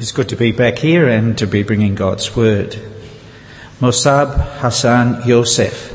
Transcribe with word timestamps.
It's 0.00 0.12
good 0.12 0.30
to 0.30 0.36
be 0.36 0.50
back 0.50 0.78
here 0.78 1.06
and 1.10 1.36
to 1.36 1.46
be 1.46 1.62
bringing 1.62 1.94
God's 1.94 2.34
word. 2.34 2.74
Musab 3.80 4.34
Hassan 4.60 5.20
Yousef 5.24 5.94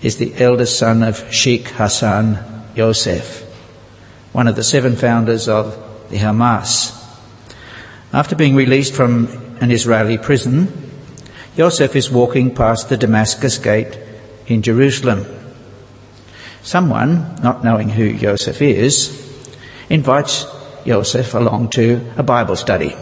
is 0.00 0.16
the 0.16 0.34
eldest 0.36 0.78
son 0.78 1.02
of 1.02 1.30
Sheikh 1.30 1.68
Hassan 1.68 2.36
Yousef, 2.74 3.42
one 4.32 4.48
of 4.48 4.56
the 4.56 4.64
seven 4.64 4.96
founders 4.96 5.48
of 5.48 5.76
the 6.08 6.16
Hamas. 6.16 6.98
After 8.10 8.34
being 8.34 8.56
released 8.56 8.94
from 8.94 9.26
an 9.60 9.70
Israeli 9.70 10.16
prison, 10.16 10.68
Yousef 11.58 11.94
is 11.94 12.10
walking 12.10 12.54
past 12.54 12.88
the 12.88 12.96
Damascus 12.96 13.58
Gate 13.58 13.98
in 14.46 14.62
Jerusalem. 14.62 15.26
Someone, 16.62 17.36
not 17.42 17.62
knowing 17.62 17.90
who 17.90 18.14
Yousef 18.14 18.62
is, 18.62 19.10
invites 19.90 20.46
Joseph 20.86 21.34
along 21.34 21.70
to 21.70 22.12
a 22.16 22.22
Bible 22.22 22.56
study. 22.56 22.94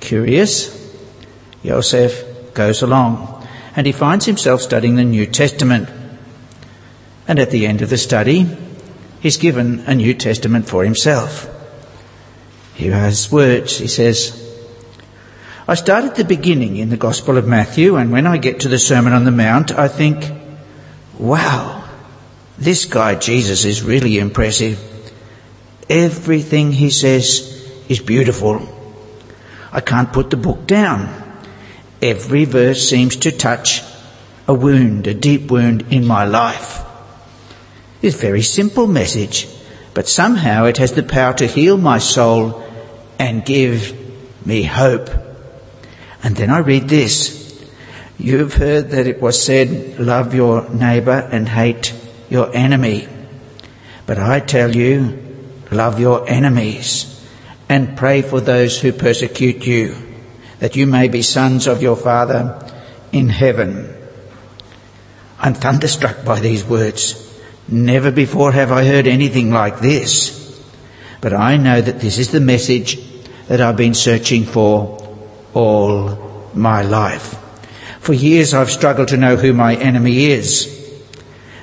Curious, 0.00 0.78
Joseph 1.64 2.54
goes 2.54 2.82
along 2.82 3.46
and 3.74 3.86
he 3.86 3.92
finds 3.92 4.26
himself 4.26 4.60
studying 4.60 4.96
the 4.96 5.04
New 5.04 5.26
Testament. 5.26 5.88
And 7.26 7.38
at 7.38 7.50
the 7.50 7.66
end 7.66 7.82
of 7.82 7.90
the 7.90 7.98
study, 7.98 8.46
he's 9.20 9.36
given 9.36 9.80
a 9.80 9.94
New 9.94 10.14
Testament 10.14 10.68
for 10.68 10.84
himself. 10.84 11.48
He 12.74 12.88
his 12.88 13.30
words. 13.30 13.78
He 13.78 13.86
says, 13.86 14.38
I 15.68 15.74
start 15.74 16.04
at 16.04 16.16
the 16.16 16.24
beginning 16.24 16.76
in 16.76 16.90
the 16.90 16.96
Gospel 16.96 17.38
of 17.38 17.46
Matthew, 17.46 17.96
and 17.96 18.10
when 18.10 18.26
I 18.26 18.36
get 18.36 18.60
to 18.60 18.68
the 18.68 18.78
Sermon 18.78 19.12
on 19.12 19.24
the 19.24 19.30
Mount, 19.30 19.70
I 19.70 19.86
think, 19.86 20.28
wow, 21.18 21.88
this 22.58 22.84
guy 22.84 23.14
Jesus 23.14 23.64
is 23.64 23.82
really 23.82 24.18
impressive. 24.18 24.91
Everything 25.88 26.72
he 26.72 26.90
says 26.90 27.48
is 27.88 28.00
beautiful. 28.00 28.68
I 29.72 29.80
can't 29.80 30.12
put 30.12 30.30
the 30.30 30.36
book 30.36 30.66
down. 30.66 31.08
Every 32.00 32.44
verse 32.44 32.88
seems 32.88 33.16
to 33.16 33.32
touch 33.32 33.82
a 34.46 34.54
wound, 34.54 35.06
a 35.06 35.14
deep 35.14 35.50
wound 35.50 35.86
in 35.90 36.06
my 36.06 36.24
life. 36.24 36.80
It's 38.02 38.16
a 38.16 38.18
very 38.18 38.42
simple 38.42 38.86
message, 38.86 39.46
but 39.94 40.08
somehow 40.08 40.64
it 40.64 40.78
has 40.78 40.92
the 40.92 41.02
power 41.02 41.34
to 41.34 41.46
heal 41.46 41.76
my 41.76 41.98
soul 41.98 42.62
and 43.18 43.44
give 43.44 43.96
me 44.44 44.64
hope. 44.64 45.08
And 46.22 46.36
then 46.36 46.50
I 46.50 46.58
read 46.58 46.88
this. 46.88 47.40
You've 48.18 48.54
heard 48.54 48.90
that 48.90 49.06
it 49.06 49.22
was 49.22 49.42
said, 49.42 49.98
love 49.98 50.34
your 50.34 50.68
neighbour 50.70 51.28
and 51.30 51.48
hate 51.48 51.94
your 52.28 52.54
enemy. 52.54 53.08
But 54.06 54.18
I 54.18 54.40
tell 54.40 54.74
you, 54.74 55.21
Love 55.72 55.98
your 55.98 56.28
enemies 56.28 57.08
and 57.68 57.96
pray 57.96 58.20
for 58.20 58.40
those 58.40 58.78
who 58.78 58.92
persecute 58.92 59.66
you, 59.66 59.96
that 60.58 60.76
you 60.76 60.86
may 60.86 61.08
be 61.08 61.22
sons 61.22 61.66
of 61.66 61.82
your 61.82 61.96
Father 61.96 62.70
in 63.10 63.30
heaven. 63.30 63.94
I'm 65.38 65.54
thunderstruck 65.54 66.24
by 66.24 66.40
these 66.40 66.64
words. 66.64 67.18
Never 67.68 68.10
before 68.10 68.52
have 68.52 68.70
I 68.70 68.84
heard 68.84 69.06
anything 69.06 69.50
like 69.50 69.80
this. 69.80 70.38
But 71.22 71.32
I 71.32 71.56
know 71.56 71.80
that 71.80 72.00
this 72.00 72.18
is 72.18 72.30
the 72.30 72.40
message 72.40 72.98
that 73.48 73.60
I've 73.60 73.76
been 73.76 73.94
searching 73.94 74.44
for 74.44 74.98
all 75.54 76.50
my 76.54 76.82
life. 76.82 77.38
For 78.00 78.12
years 78.12 78.52
I've 78.52 78.70
struggled 78.70 79.08
to 79.08 79.16
know 79.16 79.36
who 79.36 79.52
my 79.52 79.76
enemy 79.76 80.26
is. 80.26 80.66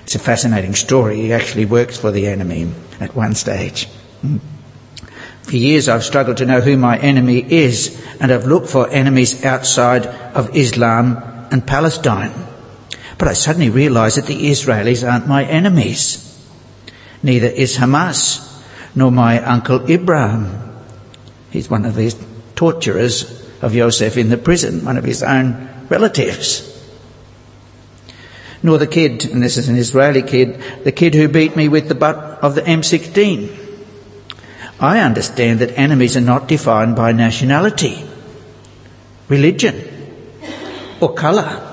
It's 0.04 0.16
a 0.16 0.20
fascinating 0.20 0.74
story. 0.74 1.18
He 1.18 1.34
actually 1.34 1.66
works 1.66 1.98
for 1.98 2.10
the 2.10 2.26
enemy 2.26 2.72
at 3.00 3.16
one 3.16 3.36
stage. 3.36 3.88
For 4.22 5.56
years 5.56 5.88
I've 5.88 6.04
struggled 6.04 6.38
to 6.38 6.46
know 6.46 6.62
who 6.62 6.78
my 6.78 6.98
enemy 6.98 7.40
is 7.52 8.00
and 8.20 8.32
I've 8.32 8.46
looked 8.46 8.70
for 8.70 8.90
enemies 8.90 9.44
outside 9.46 10.06
of 10.06 10.56
Islam 10.56 11.48
and 11.52 11.66
Palestine. 11.66 12.34
But 13.18 13.28
I 13.28 13.34
suddenly 13.34 13.70
realised 13.70 14.18
that 14.18 14.28
the 14.28 14.50
Israelis 14.50 15.10
aren't 15.10 15.28
my 15.28 15.44
enemies. 15.44 16.26
Neither 17.22 17.48
is 17.48 17.78
Hamas, 17.78 18.46
nor 18.96 19.12
my 19.12 19.44
uncle 19.44 19.90
Ibrahim. 19.90 20.48
He's 21.52 21.70
one 21.70 21.86
of 21.86 21.96
the 21.96 22.16
torturers 22.56 23.46
of 23.62 23.74
Joseph 23.74 24.18
in 24.18 24.30
the 24.30 24.38
prison, 24.38 24.86
one 24.86 24.98
of 24.98 25.04
his 25.04 25.24
own 25.24 25.70
relatives. 25.90 26.66
Nor 28.62 28.78
the 28.78 28.88
kid, 28.88 29.26
and 29.26 29.42
this 29.42 29.58
is 29.58 29.70
an 29.70 29.76
Israeli 29.76 30.22
kid, 30.22 30.62
the 30.84 30.92
kid 30.92 31.14
who 31.14 31.28
beat 31.28 31.56
me 31.56 31.68
with 31.68 31.88
the 31.88 31.96
butt 31.96 32.16
of 32.44 32.56
the 32.56 32.62
M16. 32.62 33.69
I 34.80 35.00
understand 35.00 35.60
that 35.60 35.78
enemies 35.78 36.16
are 36.16 36.22
not 36.22 36.48
defined 36.48 36.96
by 36.96 37.12
nationality, 37.12 38.04
religion, 39.28 39.76
or 41.02 41.14
colour. 41.14 41.66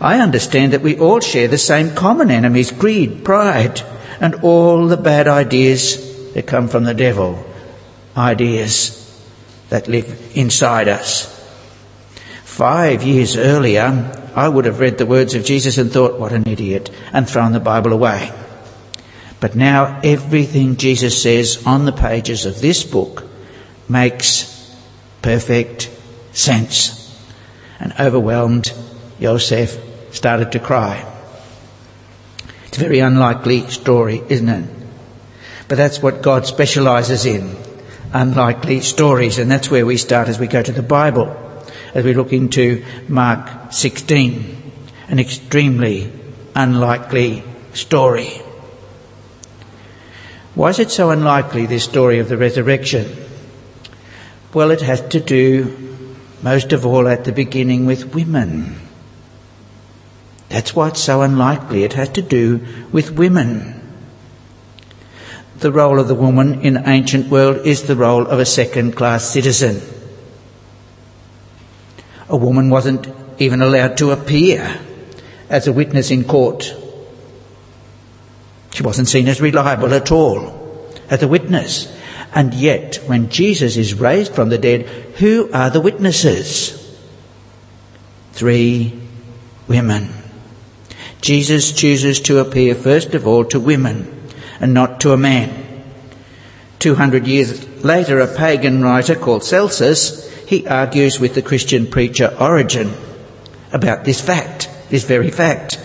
I 0.00 0.20
understand 0.20 0.72
that 0.72 0.82
we 0.82 0.98
all 0.98 1.20
share 1.20 1.48
the 1.48 1.58
same 1.58 1.94
common 1.94 2.30
enemies, 2.30 2.70
greed, 2.70 3.24
pride, 3.24 3.82
and 4.20 4.36
all 4.36 4.86
the 4.86 4.96
bad 4.96 5.26
ideas 5.26 6.32
that 6.34 6.46
come 6.46 6.68
from 6.68 6.84
the 6.84 6.94
devil, 6.94 7.44
ideas 8.16 9.02
that 9.70 9.88
live 9.88 10.32
inside 10.36 10.86
us. 10.86 11.32
Five 12.44 13.02
years 13.02 13.36
earlier, 13.36 14.30
I 14.36 14.48
would 14.48 14.64
have 14.66 14.80
read 14.80 14.98
the 14.98 15.06
words 15.06 15.34
of 15.34 15.44
Jesus 15.44 15.76
and 15.76 15.90
thought, 15.90 16.20
what 16.20 16.32
an 16.32 16.46
idiot, 16.46 16.90
and 17.12 17.28
thrown 17.28 17.52
the 17.52 17.60
Bible 17.60 17.92
away. 17.92 18.32
But 19.40 19.54
now 19.54 20.00
everything 20.02 20.76
Jesus 20.76 21.20
says 21.22 21.66
on 21.66 21.84
the 21.84 21.92
pages 21.92 22.46
of 22.46 22.60
this 22.60 22.84
book 22.84 23.24
makes 23.88 24.74
perfect 25.22 25.90
sense. 26.32 27.02
And 27.78 27.92
overwhelmed, 28.00 28.72
Joseph 29.20 29.78
started 30.12 30.52
to 30.52 30.58
cry. 30.58 31.04
It's 32.66 32.78
a 32.78 32.80
very 32.80 33.00
unlikely 33.00 33.68
story, 33.70 34.22
isn't 34.28 34.48
it? 34.48 34.68
But 35.68 35.76
that's 35.76 36.00
what 36.00 36.22
God 36.22 36.46
specializes 36.46 37.26
in. 37.26 37.56
Unlikely 38.12 38.80
stories. 38.80 39.38
And 39.38 39.50
that's 39.50 39.70
where 39.70 39.84
we 39.84 39.96
start 39.96 40.28
as 40.28 40.38
we 40.38 40.46
go 40.46 40.62
to 40.62 40.72
the 40.72 40.82
Bible. 40.82 41.36
As 41.94 42.04
we 42.04 42.14
look 42.14 42.32
into 42.32 42.84
Mark 43.08 43.72
16. 43.72 44.72
An 45.08 45.18
extremely 45.18 46.12
unlikely 46.54 47.42
story. 47.72 48.42
Why 50.56 50.70
is 50.70 50.78
it 50.78 50.90
so 50.90 51.10
unlikely, 51.10 51.66
this 51.66 51.84
story 51.84 52.18
of 52.18 52.30
the 52.30 52.38
resurrection? 52.38 53.14
Well, 54.54 54.70
it 54.70 54.80
has 54.80 55.02
to 55.08 55.20
do, 55.20 55.76
most 56.42 56.72
of 56.72 56.86
all, 56.86 57.06
at 57.08 57.24
the 57.24 57.32
beginning 57.32 57.84
with 57.84 58.14
women. 58.14 58.80
That's 60.48 60.74
why 60.74 60.88
it's 60.88 61.02
so 61.02 61.20
unlikely. 61.20 61.84
It 61.84 61.92
has 61.92 62.08
to 62.08 62.22
do 62.22 62.66
with 62.90 63.10
women. 63.10 63.82
The 65.58 65.70
role 65.70 66.00
of 66.00 66.08
the 66.08 66.14
woman 66.14 66.62
in 66.62 66.72
the 66.72 66.88
ancient 66.88 67.28
world 67.28 67.66
is 67.66 67.82
the 67.82 67.94
role 67.94 68.26
of 68.26 68.38
a 68.38 68.46
second 68.46 68.96
class 68.96 69.28
citizen. 69.28 69.82
A 72.30 72.36
woman 72.38 72.70
wasn't 72.70 73.08
even 73.38 73.60
allowed 73.60 73.98
to 73.98 74.10
appear 74.10 74.80
as 75.50 75.66
a 75.66 75.72
witness 75.74 76.10
in 76.10 76.24
court 76.24 76.74
she 78.76 78.82
wasn't 78.82 79.08
seen 79.08 79.26
as 79.26 79.40
reliable 79.40 79.94
at 79.94 80.12
all 80.12 80.92
as 81.08 81.22
a 81.22 81.28
witness. 81.28 81.90
And 82.34 82.52
yet, 82.52 82.96
when 83.06 83.30
Jesus 83.30 83.78
is 83.78 83.94
raised 83.94 84.34
from 84.34 84.50
the 84.50 84.58
dead, 84.58 84.86
who 85.16 85.50
are 85.50 85.70
the 85.70 85.80
witnesses? 85.80 86.76
Three 88.32 89.00
women. 89.66 90.12
Jesus 91.22 91.72
chooses 91.72 92.20
to 92.20 92.38
appear 92.38 92.74
first 92.74 93.14
of 93.14 93.26
all 93.26 93.46
to 93.46 93.58
women 93.58 94.12
and 94.60 94.74
not 94.74 95.00
to 95.00 95.14
a 95.14 95.16
man. 95.16 95.82
200 96.78 97.26
years 97.26 97.82
later, 97.82 98.20
a 98.20 98.36
pagan 98.36 98.82
writer 98.82 99.14
called 99.14 99.42
Celsus, 99.42 100.30
he 100.44 100.66
argues 100.66 101.18
with 101.18 101.34
the 101.34 101.40
Christian 101.40 101.86
preacher 101.86 102.36
Origen 102.38 102.92
about 103.72 104.04
this 104.04 104.20
fact, 104.20 104.68
this 104.90 105.04
very 105.04 105.30
fact. 105.30 105.78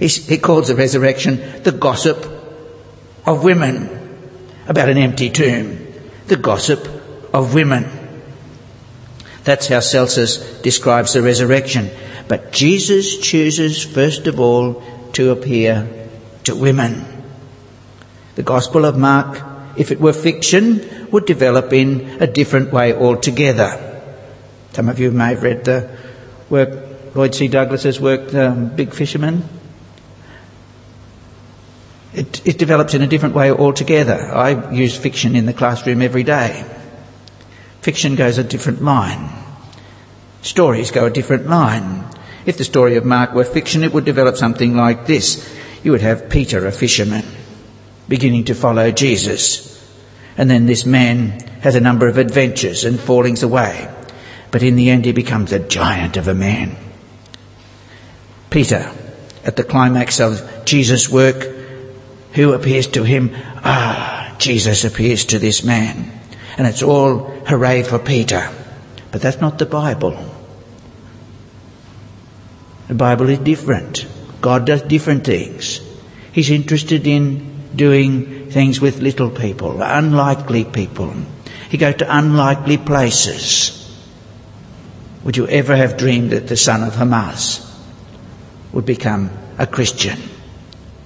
He 0.00 0.38
calls 0.38 0.68
the 0.68 0.74
resurrection 0.74 1.62
the 1.62 1.72
gossip 1.72 2.26
of 3.26 3.44
women 3.44 3.88
about 4.66 4.88
an 4.88 4.96
empty 4.96 5.28
tomb. 5.28 5.86
The 6.26 6.36
gossip 6.36 6.88
of 7.34 7.54
women. 7.54 7.84
That's 9.44 9.68
how 9.68 9.80
Celsus 9.80 10.38
describes 10.62 11.12
the 11.12 11.22
resurrection. 11.22 11.90
But 12.28 12.52
Jesus 12.52 13.18
chooses 13.18 13.84
first 13.84 14.26
of 14.26 14.40
all 14.40 14.82
to 15.12 15.30
appear 15.30 15.88
to 16.44 16.54
women. 16.54 17.04
The 18.36 18.42
Gospel 18.42 18.84
of 18.84 18.96
Mark, 18.96 19.42
if 19.76 19.90
it 19.90 20.00
were 20.00 20.12
fiction, 20.12 21.08
would 21.10 21.26
develop 21.26 21.72
in 21.72 22.22
a 22.22 22.26
different 22.26 22.72
way 22.72 22.94
altogether. 22.94 24.02
Some 24.72 24.88
of 24.88 24.98
you 24.98 25.10
may 25.10 25.30
have 25.30 25.42
read 25.42 25.64
the 25.64 25.90
work, 26.48 27.14
Lloyd 27.14 27.34
C. 27.34 27.48
Douglas's 27.48 28.00
work, 28.00 28.30
The 28.30 28.50
Big 28.74 28.94
Fisherman. 28.94 29.59
It, 32.12 32.46
it 32.46 32.58
develops 32.58 32.94
in 32.94 33.02
a 33.02 33.06
different 33.06 33.34
way 33.34 33.52
altogether. 33.52 34.14
I 34.14 34.72
use 34.72 34.96
fiction 34.96 35.36
in 35.36 35.46
the 35.46 35.52
classroom 35.52 36.02
every 36.02 36.24
day. 36.24 36.64
Fiction 37.82 38.16
goes 38.16 38.36
a 38.36 38.44
different 38.44 38.82
line. 38.82 39.30
Stories 40.42 40.90
go 40.90 41.06
a 41.06 41.10
different 41.10 41.48
line. 41.48 42.04
If 42.46 42.58
the 42.58 42.64
story 42.64 42.96
of 42.96 43.04
Mark 43.04 43.32
were 43.32 43.44
fiction, 43.44 43.84
it 43.84 43.92
would 43.92 44.04
develop 44.04 44.36
something 44.36 44.76
like 44.76 45.06
this. 45.06 45.48
You 45.82 45.92
would 45.92 46.00
have 46.00 46.28
Peter, 46.28 46.66
a 46.66 46.72
fisherman, 46.72 47.24
beginning 48.08 48.44
to 48.44 48.54
follow 48.54 48.90
Jesus. 48.90 49.68
And 50.36 50.50
then 50.50 50.66
this 50.66 50.84
man 50.84 51.40
has 51.60 51.74
a 51.74 51.80
number 51.80 52.08
of 52.08 52.18
adventures 52.18 52.84
and 52.84 52.98
fallings 52.98 53.42
away. 53.42 53.88
But 54.50 54.62
in 54.62 54.76
the 54.76 54.90
end, 54.90 55.04
he 55.04 55.12
becomes 55.12 55.52
a 55.52 55.58
giant 55.58 56.16
of 56.16 56.26
a 56.26 56.34
man. 56.34 56.76
Peter, 58.48 58.90
at 59.44 59.56
the 59.56 59.64
climax 59.64 60.18
of 60.18 60.64
Jesus' 60.64 61.08
work, 61.08 61.59
who 62.32 62.52
appears 62.52 62.86
to 62.88 63.04
him? 63.04 63.30
Ah, 63.64 64.34
Jesus 64.38 64.84
appears 64.84 65.24
to 65.26 65.38
this 65.38 65.64
man. 65.64 66.10
And 66.56 66.66
it's 66.66 66.82
all 66.82 67.18
hooray 67.46 67.82
for 67.82 67.98
Peter. 67.98 68.50
But 69.12 69.20
that's 69.20 69.40
not 69.40 69.58
the 69.58 69.66
Bible. 69.66 70.16
The 72.88 72.94
Bible 72.94 73.28
is 73.28 73.38
different. 73.38 74.06
God 74.40 74.66
does 74.66 74.82
different 74.82 75.24
things. 75.24 75.80
He's 76.32 76.50
interested 76.50 77.06
in 77.06 77.70
doing 77.74 78.50
things 78.50 78.80
with 78.80 79.00
little 79.00 79.30
people, 79.30 79.80
unlikely 79.82 80.64
people. 80.64 81.14
He 81.68 81.78
goes 81.78 81.96
to 81.96 82.16
unlikely 82.18 82.78
places. 82.78 83.76
Would 85.24 85.36
you 85.36 85.46
ever 85.48 85.76
have 85.76 85.96
dreamed 85.96 86.30
that 86.30 86.48
the 86.48 86.56
son 86.56 86.82
of 86.82 86.94
Hamas 86.94 87.66
would 88.72 88.86
become 88.86 89.30
a 89.58 89.66
Christian 89.66 90.18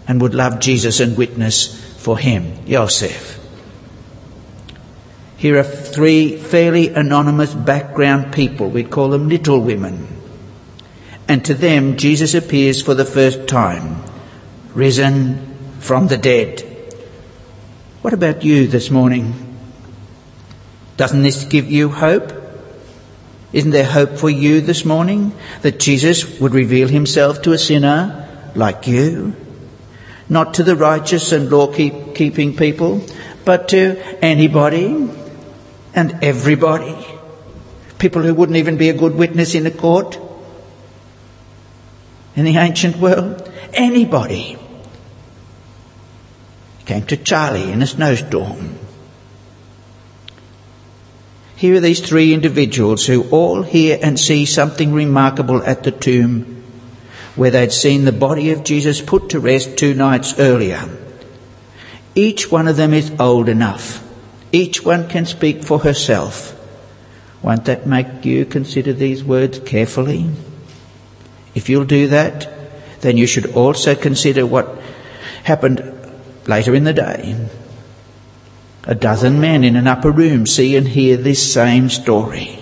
and 0.06 0.20
would 0.20 0.34
love 0.34 0.60
Jesus 0.60 1.00
and 1.00 1.16
witness 1.16 1.80
for 2.02 2.18
him, 2.18 2.66
Joseph? 2.66 3.40
Here 5.36 5.58
are 5.58 5.62
three 5.62 6.36
fairly 6.36 6.88
anonymous 6.88 7.52
background 7.52 8.32
people. 8.32 8.70
We'd 8.70 8.90
call 8.90 9.10
them 9.10 9.28
little 9.28 9.60
women. 9.60 10.08
And 11.28 11.44
to 11.44 11.54
them, 11.54 11.96
Jesus 11.96 12.34
appears 12.34 12.82
for 12.82 12.94
the 12.94 13.04
first 13.04 13.46
time, 13.46 14.02
risen 14.74 15.54
from 15.80 16.08
the 16.08 16.16
dead. 16.16 16.62
What 18.02 18.14
about 18.14 18.44
you 18.44 18.66
this 18.66 18.90
morning? 18.90 19.34
Doesn't 20.96 21.22
this 21.22 21.44
give 21.44 21.70
you 21.70 21.88
hope? 21.88 22.32
Isn't 23.52 23.70
there 23.70 23.84
hope 23.84 24.18
for 24.18 24.30
you 24.30 24.60
this 24.60 24.84
morning 24.84 25.32
that 25.62 25.78
Jesus 25.78 26.40
would 26.40 26.54
reveal 26.54 26.88
himself 26.88 27.42
to 27.42 27.52
a 27.52 27.58
sinner 27.58 28.50
like 28.54 28.86
you? 28.86 29.36
Not 30.28 30.54
to 30.54 30.62
the 30.62 30.76
righteous 30.76 31.32
and 31.32 31.50
law 31.50 31.72
keeping 31.72 32.56
people, 32.56 33.04
but 33.44 33.68
to 33.68 34.02
anybody 34.24 35.10
and 35.94 36.18
everybody. 36.22 36.96
People 37.98 38.22
who 38.22 38.34
wouldn't 38.34 38.56
even 38.56 38.76
be 38.76 38.88
a 38.88 38.94
good 38.94 39.14
witness 39.14 39.54
in 39.54 39.66
a 39.66 39.70
court 39.70 40.18
in 42.36 42.44
the 42.44 42.56
ancient 42.56 42.96
world. 42.96 43.50
Anybody. 43.72 44.58
Came 46.86 47.06
to 47.06 47.16
Charlie 47.16 47.70
in 47.70 47.82
a 47.82 47.86
snowstorm. 47.86 48.78
Here 51.56 51.76
are 51.76 51.80
these 51.80 52.00
three 52.00 52.34
individuals 52.34 53.06
who 53.06 53.28
all 53.30 53.62
hear 53.62 53.98
and 54.02 54.18
see 54.18 54.44
something 54.44 54.92
remarkable 54.92 55.62
at 55.62 55.82
the 55.82 55.92
tomb 55.92 56.53
where 57.36 57.50
they'd 57.50 57.72
seen 57.72 58.04
the 58.04 58.12
body 58.12 58.50
of 58.50 58.64
Jesus 58.64 59.00
put 59.00 59.30
to 59.30 59.40
rest 59.40 59.76
two 59.76 59.94
nights 59.94 60.38
earlier. 60.38 60.88
Each 62.14 62.50
one 62.50 62.68
of 62.68 62.76
them 62.76 62.94
is 62.94 63.12
old 63.18 63.48
enough 63.48 64.04
each 64.54 64.84
one 64.84 65.08
can 65.08 65.26
speak 65.26 65.64
for 65.64 65.80
herself. 65.80 66.52
Won't 67.42 67.64
that 67.64 67.88
make 67.88 68.24
you 68.24 68.44
consider 68.46 68.92
these 68.92 69.24
words 69.24 69.58
carefully? 69.58 70.30
If 71.56 71.68
you'll 71.68 71.84
do 71.84 72.06
that, 72.06 72.48
then 73.00 73.16
you 73.16 73.26
should 73.26 73.46
also 73.56 73.96
consider 73.96 74.46
what 74.46 74.80
happened 75.42 75.82
later 76.46 76.72
in 76.72 76.84
the 76.84 76.92
day. 76.92 77.48
A 78.84 78.94
dozen 78.94 79.40
men 79.40 79.64
in 79.64 79.74
an 79.74 79.88
upper 79.88 80.12
room 80.12 80.46
see 80.46 80.76
and 80.76 80.86
hear 80.86 81.16
this 81.16 81.52
same 81.52 81.88
story. 81.88 82.60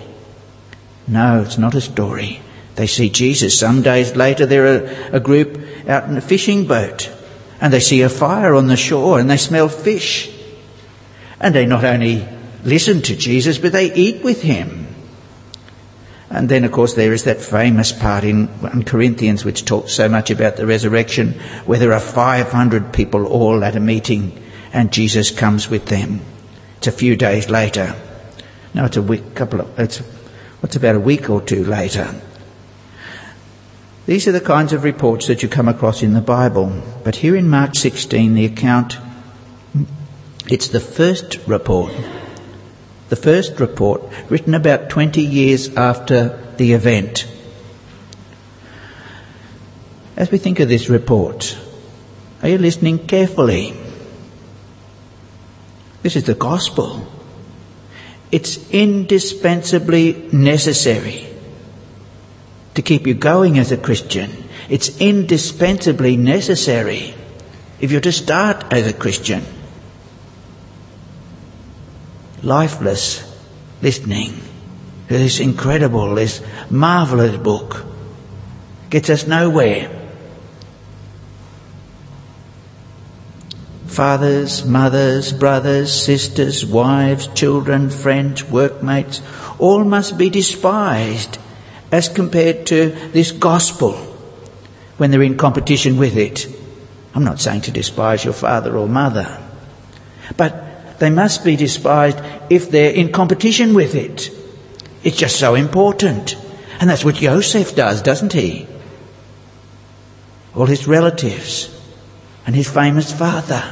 No, 1.07 1.43
it's 1.43 1.59
not 1.59 1.75
a 1.75 1.81
story. 1.81 2.41
They 2.75 2.87
see 2.87 3.09
Jesus. 3.09 3.57
Some 3.57 3.81
days 3.81 4.15
later, 4.15 4.45
they're 4.45 4.85
a, 5.11 5.17
a 5.17 5.19
group 5.19 5.59
out 5.87 6.05
in 6.05 6.17
a 6.17 6.21
fishing 6.21 6.65
boat 6.65 7.11
and 7.61 7.71
they 7.71 7.79
see 7.79 8.01
a 8.01 8.09
fire 8.09 8.55
on 8.55 8.67
the 8.67 8.75
shore 8.75 9.19
and 9.19 9.29
they 9.29 9.37
smell 9.37 9.69
fish. 9.69 10.29
And 11.39 11.53
they 11.53 11.65
not 11.65 11.83
only 11.83 12.27
listen 12.63 13.01
to 13.03 13.15
Jesus, 13.15 13.57
but 13.57 13.71
they 13.71 13.93
eat 13.93 14.23
with 14.23 14.41
him. 14.41 14.87
And 16.29 16.49
then, 16.49 16.63
of 16.63 16.71
course, 16.71 16.95
there 16.95 17.13
is 17.13 17.25
that 17.25 17.41
famous 17.41 17.91
part 17.91 18.23
in 18.23 18.47
1 18.47 18.83
Corinthians 18.83 19.45
which 19.45 19.65
talks 19.65 19.93
so 19.93 20.09
much 20.09 20.31
about 20.31 20.55
the 20.55 20.65
resurrection, 20.65 21.33
where 21.65 21.77
there 21.77 21.93
are 21.93 21.99
500 21.99 22.91
people 22.91 23.27
all 23.27 23.63
at 23.63 23.75
a 23.75 23.79
meeting 23.79 24.43
and 24.73 24.91
Jesus 24.91 25.29
comes 25.29 25.69
with 25.69 25.85
them. 25.85 26.21
It's 26.77 26.87
a 26.87 26.91
few 26.91 27.15
days 27.15 27.49
later. 27.49 27.95
No, 28.73 28.85
it's 28.85 28.97
a 28.97 29.01
week, 29.01 29.35
couple 29.35 29.61
of, 29.61 29.79
it's, 29.79 29.99
what's 30.59 30.75
about 30.75 30.95
a 30.95 30.99
week 30.99 31.29
or 31.29 31.39
two 31.39 31.63
later. 31.63 32.19
These 34.05 34.27
are 34.27 34.33
the 34.33 34.41
kinds 34.41 34.73
of 34.73 34.83
reports 34.83 35.27
that 35.27 35.41
you 35.41 35.47
come 35.47 35.69
across 35.69 36.03
in 36.03 36.13
the 36.13 36.19
Bible. 36.19 36.83
But 37.05 37.17
here 37.17 37.37
in 37.37 37.49
Mark 37.49 37.75
16, 37.75 38.33
the 38.33 38.45
account 38.45 38.97
it's 40.49 40.67
the 40.67 40.81
first 40.81 41.39
report, 41.47 41.93
the 43.07 43.15
first 43.15 43.61
report 43.61 44.03
written 44.29 44.53
about 44.53 44.89
20 44.89 45.21
years 45.21 45.73
after 45.77 46.37
the 46.57 46.73
event. 46.73 47.27
As 50.17 50.29
we 50.31 50.37
think 50.37 50.59
of 50.59 50.67
this 50.67 50.89
report, 50.89 51.57
are 52.41 52.49
you 52.49 52.57
listening 52.57 53.07
carefully? 53.07 53.73
This 56.01 56.17
is 56.17 56.25
the 56.25 56.35
gospel. 56.35 57.07
It's 58.31 58.69
indispensably 58.69 60.27
necessary 60.33 61.22
to 62.75 62.81
keep 62.81 63.05
you 63.07 63.13
going 63.13 63.59
as 63.59 63.71
a 63.71 63.77
Christian. 63.77 64.31
It's 64.69 64.99
indispensably 64.99 66.17
necessary 66.17 67.13
if 67.79 67.91
you're 67.91 68.01
to 68.01 68.11
start 68.11 68.71
as 68.71 68.87
a 68.87 68.93
Christian 68.93 69.43
lifeless 72.43 73.23
listening 73.81 74.31
to 75.07 75.17
this 75.17 75.39
incredible, 75.39 76.15
this 76.15 76.41
marvelous 76.69 77.37
book. 77.37 77.85
Gets 78.89 79.09
us 79.09 79.27
nowhere. 79.27 79.89
Fathers, 83.87 84.65
mothers, 84.65 85.33
brothers, 85.33 85.93
sisters, 85.93 86.65
wives, 86.65 87.27
children, 87.27 87.89
friends, 87.89 88.43
workmates, 88.43 89.21
all 89.59 89.83
must 89.83 90.17
be 90.17 90.29
despised 90.29 91.37
as 91.93 92.09
compared 92.09 92.65
to 92.65 92.89
this 93.11 93.31
gospel 93.31 93.93
when 94.97 95.11
they're 95.11 95.21
in 95.21 95.37
competition 95.37 95.95
with 95.95 96.17
it. 96.17 96.47
I'm 97.13 97.23
not 97.23 97.39
saying 97.39 97.61
to 97.61 97.71
despise 97.71 98.25
your 98.25 98.33
father 98.33 98.75
or 98.75 98.89
mother, 98.89 99.39
but 100.35 100.97
they 100.97 101.11
must 101.11 101.45
be 101.45 101.55
despised 101.55 102.17
if 102.49 102.71
they're 102.71 102.91
in 102.91 103.11
competition 103.11 103.75
with 103.75 103.93
it. 103.93 104.31
It's 105.03 105.17
just 105.17 105.37
so 105.37 105.53
important. 105.53 106.35
And 106.79 106.89
that's 106.89 107.05
what 107.05 107.15
Joseph 107.15 107.75
does, 107.75 108.01
doesn't 108.01 108.33
he? 108.33 108.67
All 110.55 110.65
his 110.65 110.87
relatives 110.87 111.69
and 112.47 112.55
his 112.55 112.71
famous 112.71 113.11
father. 113.11 113.63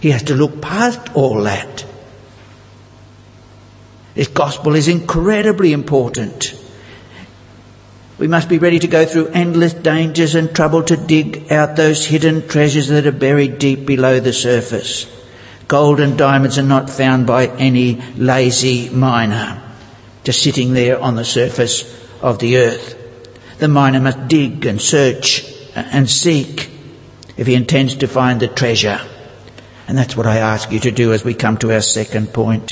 He 0.00 0.10
has 0.10 0.22
to 0.24 0.34
look 0.34 0.62
past 0.62 1.14
all 1.14 1.42
that. 1.42 1.84
This 4.14 4.28
gospel 4.28 4.74
is 4.74 4.88
incredibly 4.88 5.74
important. 5.74 6.60
We 8.22 8.28
must 8.28 8.48
be 8.48 8.58
ready 8.58 8.78
to 8.78 8.86
go 8.86 9.04
through 9.04 9.32
endless 9.34 9.74
dangers 9.74 10.36
and 10.36 10.54
trouble 10.54 10.84
to 10.84 10.96
dig 10.96 11.50
out 11.50 11.74
those 11.74 12.06
hidden 12.06 12.46
treasures 12.46 12.86
that 12.86 13.04
are 13.04 13.10
buried 13.10 13.58
deep 13.58 13.84
below 13.84 14.20
the 14.20 14.32
surface. 14.32 15.10
Gold 15.66 15.98
and 15.98 16.16
diamonds 16.16 16.56
are 16.56 16.62
not 16.62 16.88
found 16.88 17.26
by 17.26 17.48
any 17.48 18.00
lazy 18.14 18.90
miner, 18.90 19.60
just 20.22 20.40
sitting 20.40 20.72
there 20.72 21.00
on 21.00 21.16
the 21.16 21.24
surface 21.24 21.82
of 22.20 22.38
the 22.38 22.58
earth. 22.58 22.96
The 23.58 23.66
miner 23.66 23.98
must 23.98 24.28
dig 24.28 24.66
and 24.66 24.80
search 24.80 25.44
and 25.74 26.08
seek 26.08 26.70
if 27.36 27.48
he 27.48 27.56
intends 27.56 27.96
to 27.96 28.06
find 28.06 28.38
the 28.38 28.46
treasure. 28.46 29.00
And 29.88 29.98
that's 29.98 30.16
what 30.16 30.28
I 30.28 30.36
ask 30.36 30.70
you 30.70 30.78
to 30.78 30.92
do 30.92 31.12
as 31.12 31.24
we 31.24 31.34
come 31.34 31.56
to 31.56 31.72
our 31.72 31.80
second 31.80 32.32
point. 32.32 32.70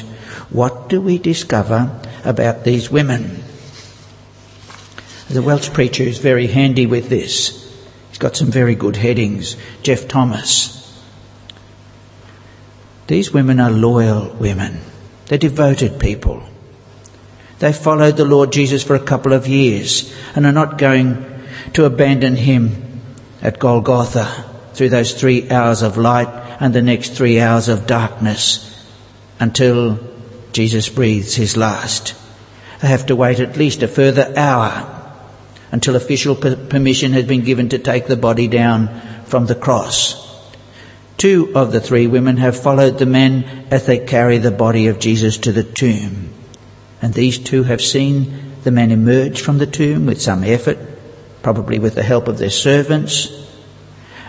What 0.51 0.89
do 0.89 1.01
we 1.01 1.19
discover 1.19 2.01
about 2.25 2.63
these 2.63 2.89
women? 2.89 3.50
The 5.31 5.43
Welsh 5.43 5.71
preacher 5.71 6.03
is 6.03 6.19
very 6.19 6.49
handy 6.49 6.87
with 6.87 7.09
this. 7.09 7.73
He's 8.09 8.19
got 8.19 8.35
some 8.35 8.51
very 8.51 8.75
good 8.75 8.97
headings. 8.97 9.57
Geoff 9.81 10.09
Thomas. 10.09 10.77
These 13.07 13.33
women 13.33 13.61
are 13.61 13.71
loyal 13.71 14.31
women. 14.41 14.81
They're 15.27 15.39
devoted 15.39 16.01
people. 16.01 16.43
They 17.61 17.73
followed 17.73 18.17
the 18.17 18.25
Lord 18.25 18.51
Jesus 18.51 18.83
for 18.83 18.97
a 18.97 19.05
couple 19.05 19.33
of 19.33 19.47
years 19.47 20.13
and 20.35 20.45
are 20.47 20.53
not 20.53 20.79
going 20.79 21.25
to 21.75 21.85
abandon 21.85 22.35
him 22.35 23.01
at 23.41 23.61
Golgotha 23.61 24.47
through 24.73 24.89
those 24.89 25.15
three 25.15 25.49
hours 25.49 25.83
of 25.83 25.97
light 25.97 26.27
and 26.59 26.75
the 26.75 26.83
next 26.83 27.11
three 27.11 27.39
hours 27.39 27.69
of 27.69 27.87
darkness 27.87 28.85
until 29.39 30.01
Jesus 30.51 30.89
breathes 30.89 31.37
his 31.37 31.57
last. 31.57 32.17
They 32.81 32.89
have 32.89 33.07
to 33.07 33.15
wait 33.15 33.39
at 33.39 33.57
least 33.57 33.85
a 33.85 33.89
further 33.89 34.35
hour 34.37 34.97
until 35.73 35.97
official 35.97 36.35
permission 36.35 37.13
has 37.13 37.25
been 37.25 37.45
given 37.45 37.69
to 37.69 37.79
take 37.79 38.07
the 38.07 38.17
body 38.17 38.49
down 38.49 38.89
from 39.25 39.47
the 39.47 39.55
cross. 39.55 40.27
Two 41.17 41.53
of 41.55 41.71
the 41.71 41.81
three 41.81 42.07
women 42.07 42.39
have 42.39 42.61
followed 42.61 42.99
the 42.99 43.07
men 43.07 43.67
as 43.71 43.87
they 43.87 43.99
carry 43.99 44.39
the 44.39 44.51
body 44.51 44.87
of 44.87 44.99
Jesus 44.99 45.37
to 45.39 45.53
the 45.53 45.63
tomb. 45.63 46.31
And 47.03 47.15
these 47.15 47.39
two 47.39 47.65
have 47.65 47.81
seen 47.81 48.55
the 48.65 48.71
men 48.71 48.91
emerge 48.91 49.41
from 49.41 49.59
the 49.59 49.67
tomb 49.67 50.07
with 50.07 50.21
some 50.21 50.45
effort, 50.45 50.79
probably 51.43 51.79
with 51.79 51.95
the 51.95 52.03
help 52.03 52.27
of 52.27 52.39
their 52.39 52.51
servants. 52.51 53.29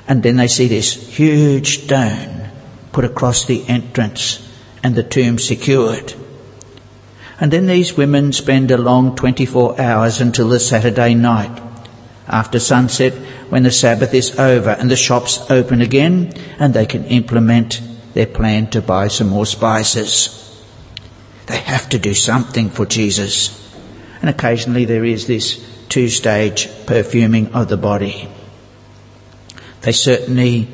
And 0.08 0.22
then 0.22 0.38
they 0.38 0.48
see 0.48 0.68
this 0.68 0.94
huge 0.94 1.86
stone 1.86 2.50
put 2.92 3.06
across 3.06 3.46
the 3.46 3.66
entrance 3.68 4.48
and 4.84 4.96
the 4.96 5.04
tomb 5.04 5.40
secured. 5.40 6.14
And 7.42 7.52
then 7.52 7.66
these 7.66 7.98
women 7.98 8.34
spend 8.34 8.70
a 8.70 8.78
long 8.78 9.16
24 9.16 9.82
hours 9.82 10.22
until 10.22 10.48
the 10.50 10.60
Saturday 10.60 11.16
night. 11.16 11.60
After 12.28 12.60
sunset, 12.60 13.14
when 13.50 13.64
the 13.64 13.72
Sabbath 13.72 14.14
is 14.14 14.38
over 14.38 14.70
and 14.70 14.92
the 14.92 14.96
shops 14.96 15.50
open 15.50 15.82
again, 15.82 16.34
and 16.60 16.72
they 16.72 16.86
can 16.86 17.04
implement 17.06 17.82
their 18.14 18.28
plan 18.28 18.70
to 18.70 18.82
buy 18.82 19.08
some 19.08 19.30
more 19.30 19.48
spices. 19.48 20.38
They 21.48 21.58
have 21.58 21.90
to 21.90 21.98
do 21.98 22.14
something 22.14 22.70
for 22.70 22.86
Jesus. 22.86 23.58
And 24.22 24.30
occasionally 24.30 24.86
there 24.86 25.04
is 25.04 25.26
this 25.26 25.68
two 25.90 26.10
stage 26.10 26.70
perfuming 26.86 27.54
of 27.54 27.70
the 27.70 27.76
body. 27.78 28.30
They 29.82 29.94
certainly 29.94 30.68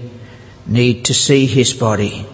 need 0.66 1.06
to 1.06 1.14
see 1.14 1.46
his 1.46 1.74
body 1.74 2.28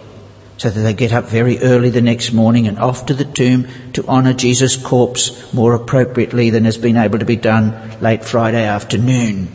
so 0.56 0.70
that 0.70 0.80
they 0.80 0.94
get 0.94 1.12
up 1.12 1.24
very 1.24 1.58
early 1.60 1.90
the 1.90 2.00
next 2.00 2.32
morning 2.32 2.66
and 2.66 2.78
off 2.78 3.06
to 3.06 3.14
the 3.14 3.24
tomb 3.24 3.66
to 3.92 4.06
honour 4.06 4.32
Jesus' 4.32 4.76
corpse 4.76 5.52
more 5.52 5.74
appropriately 5.74 6.50
than 6.50 6.64
has 6.64 6.78
been 6.78 6.96
able 6.96 7.18
to 7.18 7.24
be 7.24 7.36
done 7.36 8.00
late 8.00 8.24
Friday 8.24 8.64
afternoon. 8.64 9.48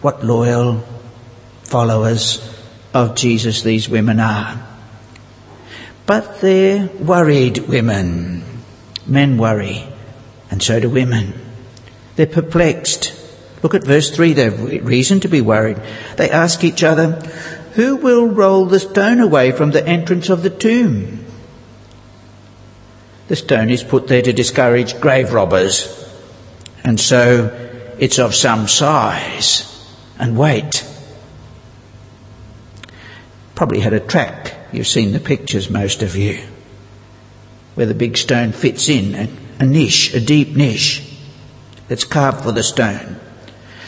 What 0.00 0.24
loyal 0.24 0.84
followers 1.64 2.42
of 2.94 3.14
Jesus 3.14 3.62
these 3.62 3.88
women 3.88 4.18
are. 4.20 4.66
But 6.06 6.40
they're 6.40 6.86
worried 6.86 7.58
women. 7.68 8.42
Men 9.06 9.38
worry, 9.38 9.84
and 10.50 10.62
so 10.62 10.80
do 10.80 10.88
women. 10.88 11.34
They're 12.16 12.26
perplexed. 12.26 13.14
Look 13.62 13.74
at 13.74 13.84
verse 13.84 14.10
3, 14.10 14.32
they've 14.32 14.84
reason 14.84 15.20
to 15.20 15.28
be 15.28 15.40
worried. 15.40 15.80
They 16.16 16.30
ask 16.30 16.64
each 16.64 16.82
other, 16.82 17.22
who 17.78 17.94
will 17.94 18.26
roll 18.26 18.64
the 18.64 18.80
stone 18.80 19.20
away 19.20 19.52
from 19.52 19.70
the 19.70 19.86
entrance 19.86 20.28
of 20.28 20.42
the 20.42 20.50
tomb? 20.50 21.24
The 23.28 23.36
stone 23.36 23.70
is 23.70 23.84
put 23.84 24.08
there 24.08 24.20
to 24.20 24.32
discourage 24.32 25.00
grave 25.00 25.32
robbers, 25.32 26.12
and 26.82 26.98
so 26.98 27.56
it's 28.00 28.18
of 28.18 28.34
some 28.34 28.66
size 28.66 29.94
and 30.18 30.36
weight. 30.36 30.84
Probably 33.54 33.78
had 33.78 33.92
a 33.92 34.00
track. 34.00 34.56
You've 34.72 34.88
seen 34.88 35.12
the 35.12 35.20
pictures, 35.20 35.70
most 35.70 36.02
of 36.02 36.16
you, 36.16 36.42
where 37.76 37.86
the 37.86 37.94
big 37.94 38.16
stone 38.16 38.50
fits 38.50 38.88
in 38.88 39.14
a, 39.60 39.64
niche, 39.64 40.12
a 40.14 40.20
deep 40.20 40.56
niche 40.56 41.16
that's 41.86 42.02
carved 42.02 42.42
for 42.42 42.50
the 42.50 42.64
stone, 42.64 43.20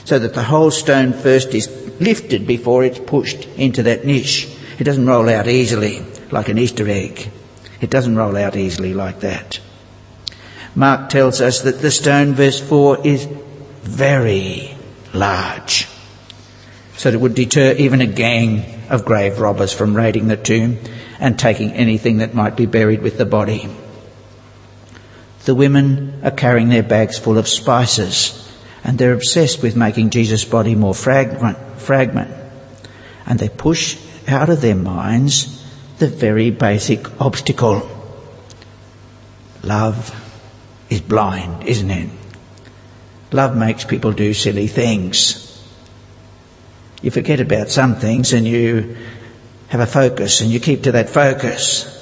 so 0.04 0.20
that 0.20 0.34
the 0.34 0.44
whole 0.44 0.70
stone 0.70 1.12
first 1.12 1.54
is 1.56 1.66
lifted 2.00 2.46
before 2.46 2.82
it's 2.82 2.98
pushed 2.98 3.46
into 3.56 3.82
that 3.84 4.04
niche. 4.04 4.48
It 4.78 4.84
doesn't 4.84 5.06
roll 5.06 5.28
out 5.28 5.46
easily 5.46 6.02
like 6.30 6.48
an 6.48 6.58
Easter 6.58 6.88
egg. 6.88 7.30
It 7.80 7.90
doesn't 7.90 8.16
roll 8.16 8.36
out 8.36 8.56
easily 8.56 8.94
like 8.94 9.20
that. 9.20 9.60
Mark 10.74 11.10
tells 11.10 11.40
us 11.40 11.62
that 11.62 11.80
the 11.80 11.90
stone, 11.90 12.34
verse 12.34 12.60
4, 12.60 13.06
is 13.06 13.28
very 13.82 14.76
large. 15.12 15.88
So 16.96 17.08
it 17.08 17.20
would 17.20 17.34
deter 17.34 17.72
even 17.72 18.00
a 18.00 18.06
gang 18.06 18.82
of 18.88 19.04
grave 19.04 19.38
robbers 19.38 19.72
from 19.72 19.96
raiding 19.96 20.28
the 20.28 20.36
tomb 20.36 20.78
and 21.18 21.38
taking 21.38 21.72
anything 21.72 22.18
that 22.18 22.34
might 22.34 22.56
be 22.56 22.66
buried 22.66 23.02
with 23.02 23.18
the 23.18 23.26
body. 23.26 23.68
The 25.44 25.54
women 25.54 26.20
are 26.22 26.30
carrying 26.30 26.68
their 26.68 26.82
bags 26.82 27.18
full 27.18 27.38
of 27.38 27.48
spices 27.48 28.36
and 28.84 28.98
they're 28.98 29.12
obsessed 29.12 29.62
with 29.62 29.76
making 29.76 30.10
Jesus' 30.10 30.44
body 30.44 30.74
more 30.74 30.94
fragrant 30.94 31.58
fragment. 31.80 32.30
And 33.26 33.38
they 33.38 33.48
push 33.48 33.98
out 34.28 34.48
of 34.48 34.60
their 34.60 34.74
minds 34.74 35.60
the 35.98 36.06
very 36.06 36.50
basic 36.50 37.20
obstacle. 37.20 37.88
Love 39.62 40.14
is 40.88 41.00
blind, 41.00 41.64
isn't 41.64 41.90
it? 41.90 42.10
Love 43.32 43.56
makes 43.56 43.84
people 43.84 44.12
do 44.12 44.34
silly 44.34 44.66
things. 44.66 45.46
You 47.02 47.10
forget 47.10 47.40
about 47.40 47.70
some 47.70 47.94
things 47.96 48.32
and 48.32 48.46
you 48.46 48.96
have 49.68 49.80
a 49.80 49.86
focus 49.86 50.40
and 50.40 50.50
you 50.50 50.58
keep 50.58 50.82
to 50.82 50.92
that 50.92 51.08
focus. 51.08 51.96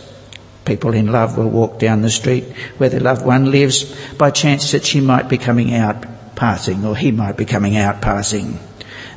People 0.65 0.95
in 0.95 1.13
love 1.13 1.37
will 1.37 1.49
walk 1.49 1.79
down 1.79 2.03
the 2.03 2.11
street 2.11 2.45
where 2.79 2.89
their 2.89 3.01
loved 3.01 3.25
one 3.25 3.51
lives 3.51 3.95
by 4.17 4.31
chance 4.31 4.73
that 4.73 4.85
she 4.85 5.01
might 5.01 5.29
be 5.29 5.39
coming 5.39 5.75
out 5.75 6.05
passing 6.37 6.85
or 6.85 6.97
he 6.97 7.11
might 7.11 7.37
be 7.37 7.45
coming 7.45 7.77
out 7.77 8.01
passing 8.01 8.59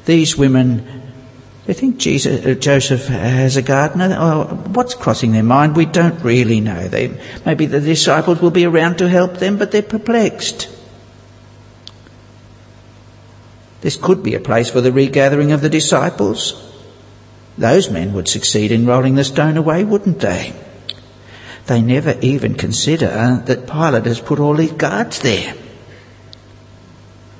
these 0.05 0.37
women, 0.37 1.01
they 1.65 1.73
think 1.73 1.97
Jesus, 1.97 2.45
uh, 2.45 2.53
Joseph 2.55 3.07
has 3.07 3.55
a 3.55 3.61
gardener. 3.61 4.15
Oh, 4.17 4.45
what's 4.73 4.95
crossing 4.95 5.31
their 5.31 5.43
mind? 5.43 5.75
We 5.75 5.85
don't 5.85 6.21
really 6.23 6.59
know. 6.59 6.87
They, 6.87 7.19
maybe 7.45 7.65
the 7.65 7.79
disciples 7.79 8.41
will 8.41 8.51
be 8.51 8.65
around 8.65 8.97
to 8.97 9.09
help 9.09 9.37
them, 9.37 9.57
but 9.57 9.71
they're 9.71 9.81
perplexed. 9.81 10.67
This 13.81 13.95
could 13.95 14.23
be 14.23 14.35
a 14.35 14.39
place 14.39 14.69
for 14.69 14.81
the 14.81 14.91
regathering 14.91 15.51
of 15.51 15.61
the 15.61 15.69
disciples. 15.69 16.69
Those 17.57 17.89
men 17.89 18.13
would 18.13 18.27
succeed 18.27 18.71
in 18.71 18.85
rolling 18.85 19.15
the 19.15 19.23
stone 19.23 19.57
away, 19.57 19.83
wouldn't 19.83 20.19
they? 20.19 20.53
They 21.67 21.81
never 21.81 22.17
even 22.21 22.55
consider 22.55 23.43
that 23.45 23.67
Pilate 23.67 24.05
has 24.05 24.19
put 24.19 24.39
all 24.39 24.55
these 24.55 24.71
guards 24.71 25.19
there. 25.19 25.55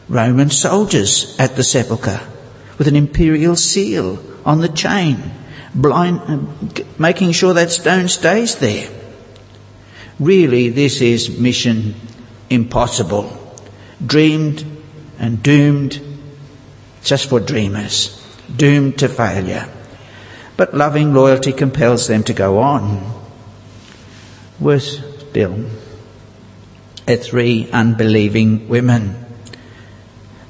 Roman 0.08 0.50
soldiers 0.50 1.36
at 1.40 1.56
the 1.56 1.64
sepulchre 1.64 2.22
with 2.82 2.88
an 2.88 2.96
imperial 2.96 3.56
seal 3.56 4.18
on 4.44 4.60
the 4.62 4.68
chain, 4.68 5.22
blind, 5.76 6.20
uh, 6.22 6.84
making 6.98 7.32
sure 7.32 7.54
that 7.54 7.70
stone 7.70 8.08
stays 8.08 8.56
there. 8.56 8.90
Really, 10.20 10.70
this 10.70 11.00
is 11.00 11.38
mission 11.38 11.94
impossible, 12.50 13.56
dreamed 14.04 14.66
and 15.20 15.44
doomed 15.44 16.02
just 17.04 17.30
for 17.30 17.40
dreamers, 17.40 18.20
doomed 18.56 18.98
to 18.98 19.08
failure. 19.08 19.72
But 20.58 20.74
loving 20.74 21.14
loyalty 21.14 21.54
compels 21.54 22.08
them 22.08 22.24
to 22.24 22.34
go 22.34 22.58
on. 22.58 23.14
Worse 24.60 25.04
still, 25.30 25.70
are 27.08 27.16
three 27.16 27.70
unbelieving 27.70 28.68
women. 28.68 29.31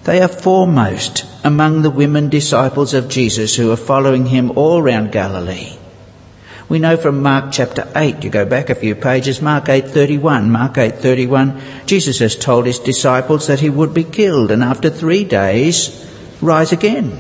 They 0.03 0.21
are 0.21 0.27
foremost 0.27 1.25
among 1.43 1.81
the 1.81 1.91
women 1.91 2.29
disciples 2.29 2.93
of 2.93 3.07
Jesus 3.07 3.55
who 3.55 3.71
are 3.71 3.77
following 3.77 4.25
him 4.27 4.51
all 4.55 4.79
around 4.79 5.11
Galilee. 5.11 5.77
We 6.67 6.79
know 6.79 6.97
from 6.97 7.21
Mark 7.21 7.51
chapter 7.51 7.87
8, 7.95 8.23
you 8.23 8.29
go 8.29 8.45
back 8.45 8.69
a 8.69 8.75
few 8.75 8.95
pages, 8.95 9.41
Mark 9.41 9.65
8:31, 9.65 10.49
Mark 10.49 10.75
8:31, 10.77 11.59
Jesus 11.85 12.19
has 12.19 12.35
told 12.35 12.65
his 12.65 12.79
disciples 12.79 13.45
that 13.47 13.59
he 13.59 13.69
would 13.69 13.93
be 13.93 14.05
killed 14.05 14.51
and 14.51 14.63
after 14.63 14.89
3 14.89 15.23
days 15.25 15.91
rise 16.41 16.71
again. 16.71 17.19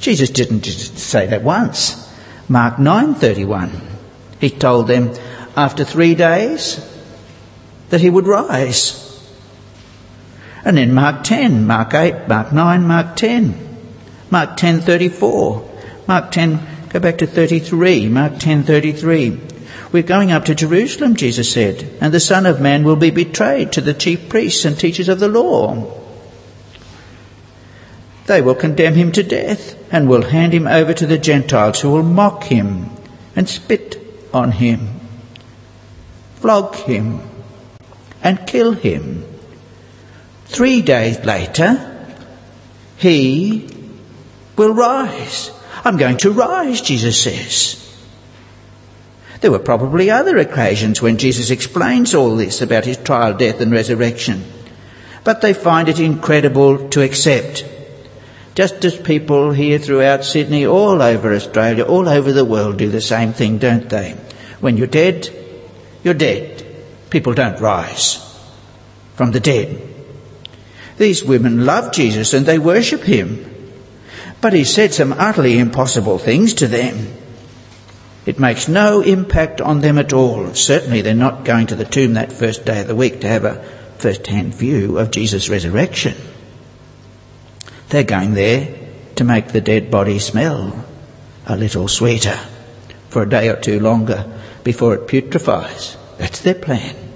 Jesus 0.00 0.30
didn't 0.30 0.64
say 0.64 1.26
that 1.26 1.42
once. 1.42 2.08
Mark 2.48 2.78
9:31, 2.78 3.82
he 4.40 4.48
told 4.48 4.86
them 4.86 5.10
after 5.56 5.84
3 5.84 6.14
days 6.14 6.80
that 7.90 8.00
he 8.00 8.08
would 8.08 8.26
rise. 8.26 8.97
And 10.68 10.76
then 10.76 10.92
Mark 10.92 11.24
10, 11.24 11.66
Mark 11.66 11.94
8, 11.94 12.28
Mark 12.28 12.52
9, 12.52 12.86
Mark 12.86 13.16
10, 13.16 13.88
Mark 14.28 14.58
10, 14.58 14.80
34, 14.82 15.70
Mark 16.06 16.30
10, 16.30 16.60
go 16.90 17.00
back 17.00 17.16
to 17.16 17.26
33, 17.26 18.08
Mark 18.10 18.38
10, 18.38 18.64
33. 18.64 19.40
We're 19.90 20.02
going 20.02 20.30
up 20.30 20.44
to 20.44 20.54
Jerusalem, 20.54 21.16
Jesus 21.16 21.50
said, 21.50 21.90
and 22.02 22.12
the 22.12 22.20
Son 22.20 22.44
of 22.44 22.60
Man 22.60 22.84
will 22.84 22.96
be 22.96 23.10
betrayed 23.10 23.72
to 23.72 23.80
the 23.80 23.94
chief 23.94 24.28
priests 24.28 24.66
and 24.66 24.78
teachers 24.78 25.08
of 25.08 25.20
the 25.20 25.28
law. 25.28 25.90
They 28.26 28.42
will 28.42 28.54
condemn 28.54 28.94
him 28.94 29.10
to 29.12 29.22
death 29.22 29.74
and 29.90 30.06
will 30.06 30.28
hand 30.28 30.52
him 30.52 30.66
over 30.66 30.92
to 30.92 31.06
the 31.06 31.16
Gentiles 31.16 31.80
who 31.80 31.90
will 31.90 32.02
mock 32.02 32.44
him 32.44 32.90
and 33.34 33.48
spit 33.48 33.98
on 34.34 34.52
him 34.52 34.98
flog 36.40 36.76
him, 36.76 37.20
and 38.22 38.46
kill 38.46 38.72
him. 38.72 39.24
Three 40.48 40.82
days 40.82 41.24
later, 41.24 41.84
he 42.96 43.68
will 44.56 44.74
rise. 44.74 45.50
I'm 45.84 45.96
going 45.96 46.16
to 46.18 46.32
rise, 46.32 46.80
Jesus 46.80 47.22
says. 47.22 47.84
There 49.40 49.52
were 49.52 49.60
probably 49.60 50.10
other 50.10 50.36
occasions 50.38 51.00
when 51.00 51.18
Jesus 51.18 51.50
explains 51.50 52.14
all 52.14 52.34
this 52.34 52.60
about 52.60 52.86
his 52.86 52.96
trial, 52.96 53.34
death, 53.34 53.60
and 53.60 53.70
resurrection. 53.70 54.44
But 55.22 55.42
they 55.42 55.54
find 55.54 55.88
it 55.88 56.00
incredible 56.00 56.88
to 56.88 57.02
accept. 57.02 57.64
Just 58.54 58.84
as 58.84 58.96
people 58.96 59.52
here 59.52 59.78
throughout 59.78 60.24
Sydney, 60.24 60.66
all 60.66 61.00
over 61.00 61.32
Australia, 61.32 61.84
all 61.84 62.08
over 62.08 62.32
the 62.32 62.44
world 62.44 62.78
do 62.78 62.88
the 62.88 63.00
same 63.00 63.32
thing, 63.32 63.58
don't 63.58 63.88
they? 63.88 64.16
When 64.60 64.76
you're 64.76 64.88
dead, 64.88 65.28
you're 66.02 66.14
dead. 66.14 66.64
People 67.10 67.34
don't 67.34 67.60
rise 67.60 68.16
from 69.14 69.30
the 69.30 69.40
dead. 69.40 69.87
These 70.98 71.24
women 71.24 71.64
love 71.64 71.92
Jesus 71.92 72.34
and 72.34 72.44
they 72.44 72.58
worship 72.58 73.02
him. 73.02 73.44
But 74.40 74.52
he 74.52 74.64
said 74.64 74.92
some 74.92 75.12
utterly 75.12 75.58
impossible 75.58 76.18
things 76.18 76.54
to 76.54 76.66
them. 76.66 77.14
It 78.26 78.38
makes 78.38 78.68
no 78.68 79.00
impact 79.00 79.60
on 79.60 79.80
them 79.80 79.96
at 79.96 80.12
all. 80.12 80.52
Certainly 80.54 81.00
they're 81.00 81.14
not 81.14 81.44
going 81.44 81.68
to 81.68 81.76
the 81.76 81.84
tomb 81.84 82.14
that 82.14 82.32
first 82.32 82.64
day 82.64 82.82
of 82.82 82.86
the 82.86 82.94
week 82.94 83.20
to 83.20 83.28
have 83.28 83.44
a 83.44 83.62
first-hand 83.98 84.54
view 84.54 84.98
of 84.98 85.10
Jesus' 85.10 85.48
resurrection. 85.48 86.14
They're 87.88 88.04
going 88.04 88.34
there 88.34 88.76
to 89.16 89.24
make 89.24 89.48
the 89.48 89.60
dead 89.60 89.90
body 89.90 90.18
smell 90.18 90.84
a 91.46 91.56
little 91.56 91.88
sweeter 91.88 92.38
for 93.08 93.22
a 93.22 93.28
day 93.28 93.48
or 93.48 93.56
two 93.56 93.80
longer 93.80 94.30
before 94.62 94.94
it 94.94 95.08
putrefies. 95.08 95.96
That's 96.18 96.40
their 96.42 96.54
plan. 96.54 97.07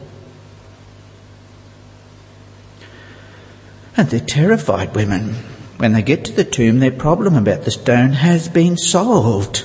And 3.97 4.09
they're 4.09 4.21
terrified 4.21 4.95
women. 4.95 5.35
When 5.79 5.93
they 5.93 6.03
get 6.03 6.25
to 6.27 6.33
the 6.33 6.45
tomb, 6.45 6.79
their 6.79 6.93
problem 6.93 7.37
about 7.37 7.65
the 7.65 7.71
stone 7.71 8.13
has 8.13 8.49
been 8.49 8.77
solved. 8.77 9.65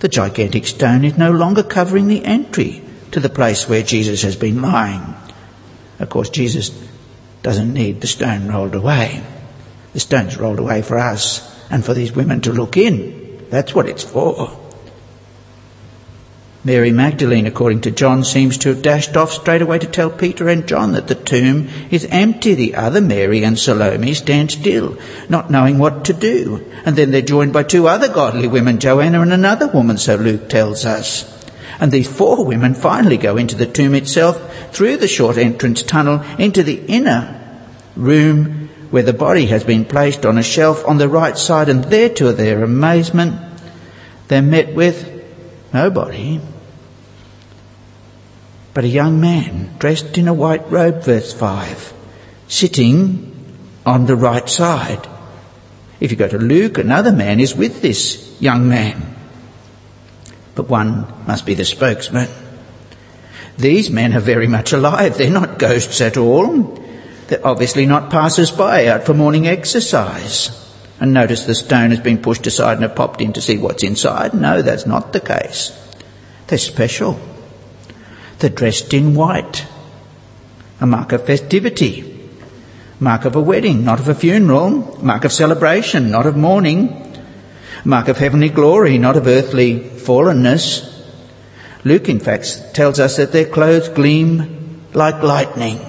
The 0.00 0.08
gigantic 0.08 0.66
stone 0.66 1.04
is 1.04 1.16
no 1.16 1.30
longer 1.30 1.62
covering 1.62 2.08
the 2.08 2.24
entry 2.24 2.82
to 3.12 3.20
the 3.20 3.28
place 3.28 3.68
where 3.68 3.82
Jesus 3.82 4.22
has 4.22 4.34
been 4.34 4.62
lying. 4.62 5.14
Of 5.98 6.08
course, 6.08 6.30
Jesus 6.30 6.70
doesn't 7.42 7.72
need 7.72 8.00
the 8.00 8.06
stone 8.06 8.48
rolled 8.48 8.74
away. 8.74 9.22
The 9.92 10.00
stone's 10.00 10.38
rolled 10.38 10.58
away 10.58 10.82
for 10.82 10.98
us 10.98 11.48
and 11.70 11.84
for 11.84 11.94
these 11.94 12.12
women 12.12 12.40
to 12.42 12.52
look 12.52 12.76
in. 12.76 13.46
That's 13.50 13.74
what 13.74 13.88
it's 13.88 14.02
for. 14.02 14.58
Mary 16.64 16.92
Magdalene, 16.92 17.46
according 17.46 17.80
to 17.80 17.90
John, 17.90 18.22
seems 18.22 18.56
to 18.58 18.68
have 18.68 18.82
dashed 18.82 19.16
off 19.16 19.32
straight 19.32 19.62
away 19.62 19.80
to 19.80 19.86
tell 19.86 20.10
Peter 20.10 20.48
and 20.48 20.64
John 20.68 20.92
that 20.92 21.08
the 21.08 21.16
tomb 21.16 21.68
is 21.90 22.06
empty. 22.08 22.54
The 22.54 22.76
other 22.76 23.00
Mary 23.00 23.42
and 23.42 23.58
Salome 23.58 24.14
stand 24.14 24.52
still, 24.52 24.96
not 25.28 25.50
knowing 25.50 25.78
what 25.78 26.04
to 26.04 26.12
do. 26.12 26.64
And 26.84 26.94
then 26.94 27.10
they're 27.10 27.20
joined 27.20 27.52
by 27.52 27.64
two 27.64 27.88
other 27.88 28.06
godly 28.06 28.46
women, 28.46 28.78
Joanna 28.78 29.22
and 29.22 29.32
another 29.32 29.66
woman, 29.66 29.98
so 29.98 30.14
Luke 30.14 30.48
tells 30.48 30.86
us. 30.86 31.28
And 31.80 31.90
these 31.90 32.06
four 32.06 32.44
women 32.44 32.74
finally 32.74 33.16
go 33.16 33.36
into 33.36 33.56
the 33.56 33.66
tomb 33.66 33.96
itself 33.96 34.72
through 34.72 34.98
the 34.98 35.08
short 35.08 35.38
entrance 35.38 35.82
tunnel 35.82 36.22
into 36.38 36.62
the 36.62 36.80
inner 36.86 37.40
room 37.96 38.68
where 38.92 39.02
the 39.02 39.12
body 39.12 39.46
has 39.46 39.64
been 39.64 39.84
placed 39.84 40.24
on 40.24 40.38
a 40.38 40.44
shelf 40.44 40.86
on 40.86 40.98
the 40.98 41.08
right 41.08 41.36
side. 41.36 41.68
And 41.68 41.82
there, 41.82 42.10
to 42.10 42.32
their 42.32 42.62
amazement, 42.62 43.34
they're 44.28 44.42
met 44.42 44.76
with 44.76 45.08
nobody 45.72 46.40
but 48.74 48.84
a 48.84 48.88
young 48.88 49.20
man 49.20 49.74
dressed 49.78 50.16
in 50.16 50.28
a 50.28 50.34
white 50.34 50.70
robe, 50.70 51.02
verse 51.02 51.32
5, 51.32 51.92
sitting 52.48 53.28
on 53.84 54.06
the 54.06 54.16
right 54.16 54.48
side. 54.48 55.06
If 56.00 56.10
you 56.10 56.16
go 56.16 56.28
to 56.28 56.38
Luke, 56.38 56.78
another 56.78 57.12
man 57.12 57.38
is 57.38 57.54
with 57.54 57.82
this 57.82 58.36
young 58.40 58.68
man. 58.68 59.14
But 60.54 60.68
one 60.68 61.06
must 61.26 61.46
be 61.46 61.54
the 61.54 61.64
spokesman. 61.64 62.28
These 63.58 63.90
men 63.90 64.14
are 64.14 64.20
very 64.20 64.46
much 64.46 64.72
alive. 64.72 65.16
They're 65.16 65.30
not 65.30 65.58
ghosts 65.58 66.00
at 66.00 66.16
all. 66.16 66.78
They're 67.28 67.46
obviously 67.46 67.86
not 67.86 68.10
passers-by 68.10 68.86
out 68.86 69.04
for 69.04 69.14
morning 69.14 69.46
exercise. 69.46 70.58
And 70.98 71.12
notice 71.12 71.44
the 71.44 71.54
stone 71.54 71.90
has 71.90 72.00
been 72.00 72.22
pushed 72.22 72.46
aside 72.46 72.74
and 72.74 72.82
have 72.82 72.96
popped 72.96 73.20
in 73.20 73.32
to 73.34 73.40
see 73.40 73.58
what's 73.58 73.82
inside. 73.82 74.34
No, 74.34 74.62
that's 74.62 74.86
not 74.86 75.12
the 75.12 75.20
case. 75.20 75.70
They're 76.46 76.58
special. 76.58 77.20
Dressed 78.48 78.92
in 78.92 79.14
white, 79.14 79.66
a 80.80 80.86
mark 80.86 81.12
of 81.12 81.24
festivity, 81.26 82.30
mark 82.98 83.24
of 83.24 83.36
a 83.36 83.40
wedding, 83.40 83.84
not 83.84 84.00
of 84.00 84.08
a 84.08 84.14
funeral, 84.14 84.98
mark 85.02 85.24
of 85.24 85.32
celebration, 85.32 86.10
not 86.10 86.26
of 86.26 86.36
mourning, 86.36 87.20
mark 87.84 88.08
of 88.08 88.18
heavenly 88.18 88.48
glory, 88.48 88.98
not 88.98 89.16
of 89.16 89.26
earthly 89.26 89.78
fallenness. 89.78 90.88
Luke, 91.84 92.08
in 92.08 92.20
fact, 92.20 92.74
tells 92.74 92.98
us 92.98 93.16
that 93.16 93.32
their 93.32 93.46
clothes 93.46 93.88
gleam 93.88 94.82
like 94.92 95.22
lightning, 95.22 95.80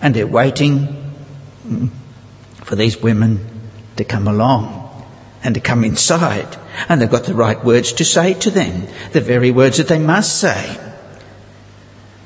and 0.00 0.14
they're 0.14 0.26
waiting 0.26 1.12
mm, 1.66 1.90
for 2.64 2.76
these 2.76 3.00
women 3.00 3.46
to 3.96 4.04
come 4.04 4.26
along 4.26 5.04
and 5.44 5.54
to 5.54 5.60
come 5.60 5.84
inside. 5.84 6.56
And 6.88 7.00
they've 7.00 7.10
got 7.10 7.24
the 7.24 7.34
right 7.34 7.62
words 7.62 7.92
to 7.94 8.04
say 8.04 8.34
to 8.34 8.50
them, 8.50 8.86
the 9.12 9.20
very 9.20 9.50
words 9.50 9.76
that 9.76 9.88
they 9.88 9.98
must 9.98 10.38
say. 10.38 10.78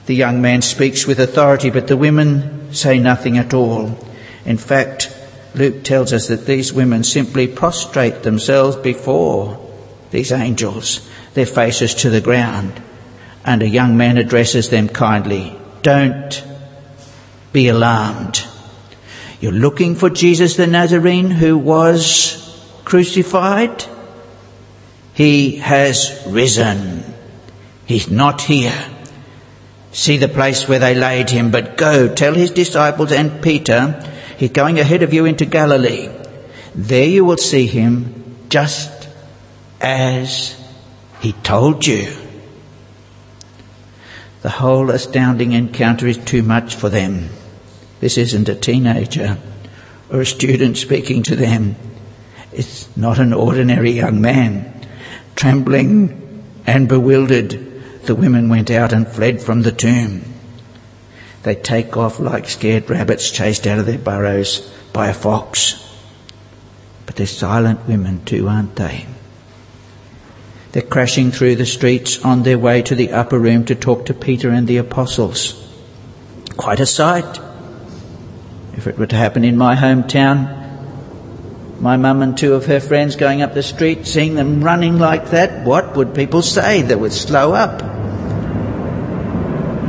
The 0.07 0.14
young 0.14 0.40
man 0.40 0.62
speaks 0.62 1.07
with 1.07 1.19
authority, 1.19 1.71
but 1.71 1.88
the 1.88 1.97
women 1.97 2.73
say 2.73 2.99
nothing 2.99 3.38
at 3.38 3.53
all. 3.53 3.99
In 4.45 4.57
fact, 4.57 5.12
Luke 5.55 5.83
tells 5.83 6.12
us 6.12 6.29
that 6.29 6.47
these 6.47 6.73
women 6.73 7.03
simply 7.03 7.49
prostrate 7.49 8.23
themselves 8.23 8.77
before 8.77 9.59
these 10.12 10.31
angels, 10.31 11.09
their 11.35 11.47
faces 11.47 11.95
to 11.97 12.11
the 12.11 12.21
ground. 12.21 12.81
And 13.45 13.62
a 13.62 13.69
young 13.69 13.97
man 13.97 14.16
addresses 14.16 14.69
them 14.69 14.88
kindly. 14.88 15.59
Don't 15.83 16.45
be 17.53 17.69
alarmed. 17.69 18.45
You're 19.40 19.53
looking 19.53 19.95
for 19.95 20.11
Jesus 20.11 20.57
the 20.57 20.66
Nazarene 20.66 21.31
who 21.31 21.59
was 21.59 22.42
crucified? 22.85 23.85
He 25.14 25.57
has 25.57 26.23
risen. 26.29 27.03
He's 27.87 28.11
not 28.11 28.42
here. 28.42 28.75
See 29.96 30.18
the 30.18 30.28
place 30.28 30.68
where 30.68 30.78
they 30.78 30.94
laid 30.94 31.30
him, 31.30 31.50
but 31.50 31.78
go, 31.78 32.14
tell 32.14 32.35
his 32.35 32.50
disciples 32.50 33.12
and 33.12 33.42
Peter, 33.42 33.98
he's 34.37 34.50
going 34.50 34.78
ahead 34.78 35.02
of 35.02 35.14
you 35.14 35.24
into 35.24 35.46
Galilee. 35.46 36.11
There 36.74 37.09
you 37.09 37.24
will 37.24 37.38
see 37.38 37.66
him 37.66 38.37
just 38.50 39.09
as 39.80 40.54
he 41.20 41.32
told 41.32 41.87
you. 41.87 42.14
The 44.42 44.50
whole 44.50 44.90
astounding 44.90 45.52
encounter 45.52 46.06
is 46.06 46.18
too 46.18 46.42
much 46.42 46.74
for 46.74 46.90
them. 46.90 47.30
This 48.00 48.18
isn't 48.18 48.50
a 48.50 48.54
teenager 48.54 49.38
or 50.11 50.20
a 50.20 50.26
student 50.26 50.76
speaking 50.76 51.22
to 51.22 51.37
them. 51.37 51.74
It's 52.52 52.94
not 52.98 53.18
an 53.18 53.32
ordinary 53.32 53.92
young 53.92 54.20
man. 54.20 54.87
Trembling 55.37 56.44
and 56.66 56.87
bewildered, 56.87 57.65
the 58.07 58.14
women 58.14 58.49
went 58.49 58.71
out 58.71 58.92
and 58.92 59.07
fled 59.07 59.42
from 59.42 59.62
the 59.62 59.73
tomb. 59.73 60.23
They 61.42 61.55
take 61.55 61.97
off 61.97 62.19
like 62.19 62.49
scared 62.49 62.90
rabbits 62.90 63.31
chased 63.31 63.66
out 63.66 63.79
of 63.79 63.87
their 63.87 63.99
burrows 63.99 64.61
by 64.92 65.09
a 65.09 65.14
fox. 65.14 65.83
But 67.07 67.16
they're 67.16 67.27
silent 67.27 67.87
women 67.87 68.25
too, 68.25 68.49
aren't 68.49 68.77
they? 68.77 69.07
They're 70.73 70.83
crashing 70.83 71.31
through 71.31 71.57
the 71.57 71.64
streets 71.64 72.23
on 72.25 72.42
their 72.42 72.59
way 72.59 72.83
to 72.83 72.95
the 72.95 73.12
upper 73.12 73.38
room 73.38 73.64
to 73.66 73.75
talk 73.75 74.07
to 74.07 74.14
Peter 74.14 74.51
and 74.51 74.66
the 74.66 74.79
apostles. 74.79 75.55
Quite 76.57 76.81
a 76.81 76.87
sight. 76.87 77.40
If 78.75 78.87
it 78.87 78.99
were 78.99 79.07
to 79.07 79.16
happen 79.16 79.45
in 79.45 79.57
my 79.57 79.77
hometown, 79.77 80.66
my 81.81 81.97
mum 81.97 82.23
and 82.23 82.37
two 82.37 82.55
of 82.55 82.66
her 82.66 82.81
friends 82.81 83.16
going 83.16 83.42
up 83.42 83.55
the 83.55 83.62
street, 83.62 84.07
seeing 84.07 84.35
them 84.35 84.64
running 84.64 84.99
like 84.99 85.31
that, 85.31 85.64
what 85.64 85.97
would 85.97 86.14
people 86.14 86.42
say? 86.42 86.83
They 86.83 86.95
would 86.95 87.12
slow 87.12 87.53
up. 87.53 87.95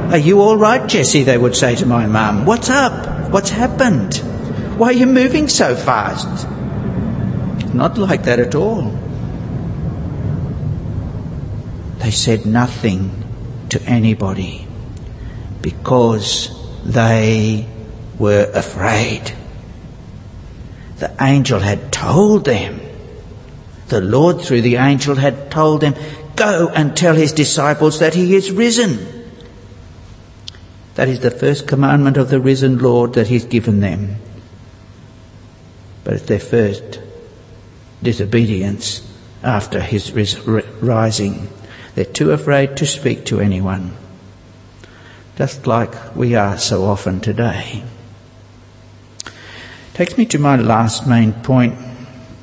Are 0.09 0.17
you 0.17 0.39
all 0.39 0.55
right, 0.55 0.87
Jessie? 0.87 1.23
They 1.23 1.37
would 1.37 1.53
say 1.53 1.75
to 1.75 1.85
my 1.85 2.07
mum. 2.07 2.45
What's 2.45 2.69
up? 2.69 3.29
What's 3.29 3.49
happened? 3.49 4.15
Why 4.77 4.87
are 4.87 4.93
you 4.93 5.05
moving 5.05 5.49
so 5.49 5.75
fast? 5.75 6.47
Not 7.73 7.97
like 7.97 8.23
that 8.23 8.39
at 8.39 8.55
all. 8.55 8.91
They 11.97 12.11
said 12.11 12.45
nothing 12.45 13.25
to 13.67 13.81
anybody 13.83 14.65
because 15.61 16.51
they 16.85 17.67
were 18.17 18.49
afraid. 18.53 19.33
The 20.99 21.13
angel 21.19 21.59
had 21.59 21.91
told 21.91 22.45
them. 22.45 22.79
The 23.89 23.99
Lord, 23.99 24.41
through 24.41 24.61
the 24.61 24.77
angel, 24.77 25.15
had 25.15 25.51
told 25.51 25.81
them, 25.81 25.95
Go 26.37 26.69
and 26.69 26.95
tell 26.95 27.13
his 27.13 27.33
disciples 27.33 27.99
that 27.99 28.13
he 28.13 28.35
is 28.35 28.51
risen. 28.51 29.16
That 30.97 31.09
is 31.09 31.19
the 31.19 31.29
first 31.29 31.67
commandment 31.67 32.17
of 32.17 32.31
the 32.31 32.39
risen 32.39 32.79
Lord 32.79 33.13
that 33.13 33.27
He's 33.27 33.45
given 33.45 33.81
them. 33.81 34.15
But 36.03 36.15
it's 36.15 36.25
their 36.25 36.39
first 36.39 36.99
disobedience 38.01 39.07
after 39.43 39.79
His 39.79 40.11
rising. 40.81 41.49
They're 41.93 42.03
too 42.03 42.31
afraid 42.31 42.75
to 42.77 42.87
speak 42.87 43.25
to 43.25 43.39
anyone. 43.39 43.95
Just 45.37 45.67
like 45.67 46.15
we 46.15 46.33
are 46.33 46.57
so 46.57 46.85
often 46.85 47.21
today. 47.21 47.83
Takes 49.93 50.17
me 50.17 50.25
to 50.25 50.39
my 50.39 50.55
last 50.55 51.05
main 51.05 51.31
point 51.31 51.77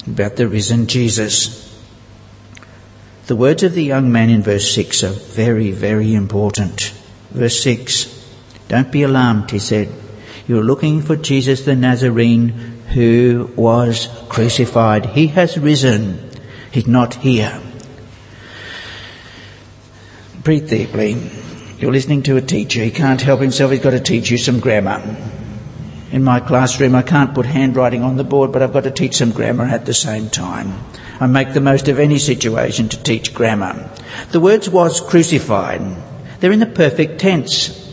about 0.07 0.37
the 0.37 0.47
risen 0.47 0.87
Jesus. 0.87 1.77
The 3.27 3.35
words 3.35 3.64
of 3.64 3.75
the 3.75 3.83
young 3.83 4.12
man 4.12 4.31
in 4.31 4.43
verse 4.43 4.73
6 4.73 5.03
are 5.03 5.11
very, 5.11 5.73
very 5.73 6.14
important. 6.14 6.93
Verse 7.33 7.61
6 7.61 8.14
Don't 8.68 8.90
be 8.90 9.03
alarmed, 9.03 9.50
he 9.50 9.59
said. 9.59 9.88
You're 10.46 10.64
looking 10.64 11.00
for 11.03 11.16
Jesus 11.16 11.64
the 11.64 11.74
Nazarene 11.74 12.48
who 12.92 13.50
was 13.57 14.09
crucified. 14.29 15.07
He 15.07 15.29
has 15.29 15.59
risen. 15.59 16.31
He's 16.70 16.87
not 16.87 17.14
here. 17.14 17.61
Breathe 20.42 20.68
deeply. 20.68 21.16
You're 21.79 21.92
listening 21.92 22.22
to 22.24 22.37
a 22.37 22.42
teacher. 22.42 22.85
He 22.85 22.90
can't 22.90 23.20
help 23.20 23.40
himself. 23.40 23.70
He's 23.70 23.81
got 23.81 23.90
to 23.90 24.00
teach 24.00 24.31
you 24.31 24.38
some 24.38 24.61
grammar. 24.61 25.03
In 26.12 26.22
my 26.22 26.38
classroom, 26.38 26.94
I 26.94 27.03
can't 27.03 27.35
put 27.35 27.46
handwriting 27.46 28.03
on 28.03 28.16
the 28.16 28.24
board, 28.24 28.53
but 28.53 28.62
I've 28.62 28.72
got 28.72 28.85
to 28.85 28.90
teach 28.90 29.16
some 29.16 29.33
grammar 29.33 29.64
at 29.64 29.87
the 29.87 29.94
same 29.94 30.31
time. 30.31 30.79
I 31.18 31.27
make 31.27 31.53
the 31.53 31.61
most 31.61 31.88
of 31.88 31.98
any 31.98 32.18
situation 32.18 32.88
to 32.90 33.03
teach 33.03 33.35
grammar. 33.35 33.90
The 34.31 34.40
words 34.40 34.68
was 34.68 35.00
crucified. 35.00 35.81
They're 36.40 36.53
in 36.53 36.61
the 36.61 36.66
perfect 36.66 37.20
tense. 37.20 37.84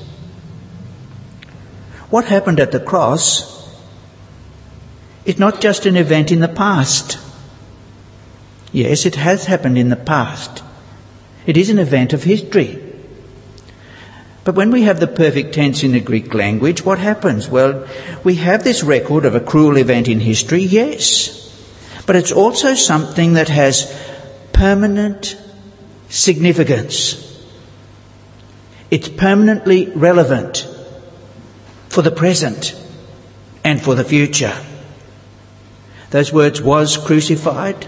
What 2.11 2.25
happened 2.25 2.59
at 2.59 2.73
the 2.73 2.79
cross 2.79 3.49
is 5.23 5.39
not 5.39 5.61
just 5.61 5.85
an 5.85 5.95
event 5.95 6.29
in 6.29 6.41
the 6.41 6.49
past. 6.49 7.17
Yes, 8.73 9.05
it 9.05 9.15
has 9.15 9.45
happened 9.45 9.77
in 9.77 9.87
the 9.87 9.95
past. 9.95 10.61
It 11.45 11.55
is 11.55 11.69
an 11.69 11.79
event 11.79 12.11
of 12.11 12.23
history. 12.23 12.83
But 14.43 14.55
when 14.55 14.71
we 14.71 14.81
have 14.83 14.99
the 14.99 15.07
perfect 15.07 15.53
tense 15.53 15.83
in 15.83 15.93
the 15.93 16.01
Greek 16.01 16.33
language, 16.33 16.83
what 16.83 16.99
happens? 16.99 17.47
Well, 17.47 17.87
we 18.25 18.35
have 18.35 18.65
this 18.65 18.83
record 18.83 19.23
of 19.23 19.33
a 19.33 19.39
cruel 19.39 19.77
event 19.77 20.09
in 20.09 20.19
history, 20.19 20.63
yes. 20.63 21.37
But 22.05 22.17
it's 22.17 22.33
also 22.33 22.73
something 22.73 23.33
that 23.33 23.47
has 23.47 23.87
permanent 24.51 25.37
significance. 26.09 27.15
It's 28.89 29.07
permanently 29.07 29.89
relevant 29.91 30.67
for 31.91 32.01
the 32.01 32.11
present 32.11 32.73
and 33.65 33.81
for 33.81 33.95
the 33.95 34.03
future. 34.05 34.55
Those 36.11 36.31
words 36.31 36.61
was 36.61 36.95
crucified. 36.95 37.85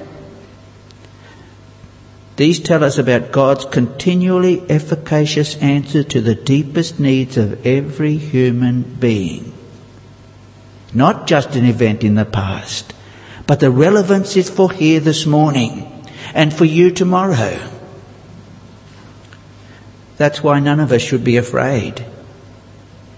These 2.35 2.59
tell 2.59 2.83
us 2.83 2.97
about 2.97 3.31
God's 3.31 3.63
continually 3.63 4.69
efficacious 4.69 5.55
answer 5.57 6.03
to 6.03 6.19
the 6.19 6.35
deepest 6.35 6.99
needs 6.99 7.37
of 7.37 7.65
every 7.65 8.17
human 8.17 8.81
being. 8.81 9.53
Not 10.93 11.25
just 11.25 11.55
an 11.55 11.65
event 11.65 12.03
in 12.03 12.15
the 12.15 12.25
past, 12.25 12.93
but 13.47 13.61
the 13.61 13.71
relevance 13.71 14.35
is 14.35 14.49
for 14.49 14.69
here 14.69 14.99
this 14.99 15.25
morning 15.25 16.05
and 16.33 16.53
for 16.53 16.65
you 16.65 16.91
tomorrow. 16.91 17.57
That's 20.17 20.43
why 20.43 20.59
none 20.59 20.81
of 20.81 20.91
us 20.91 21.01
should 21.01 21.23
be 21.23 21.37
afraid, 21.37 22.05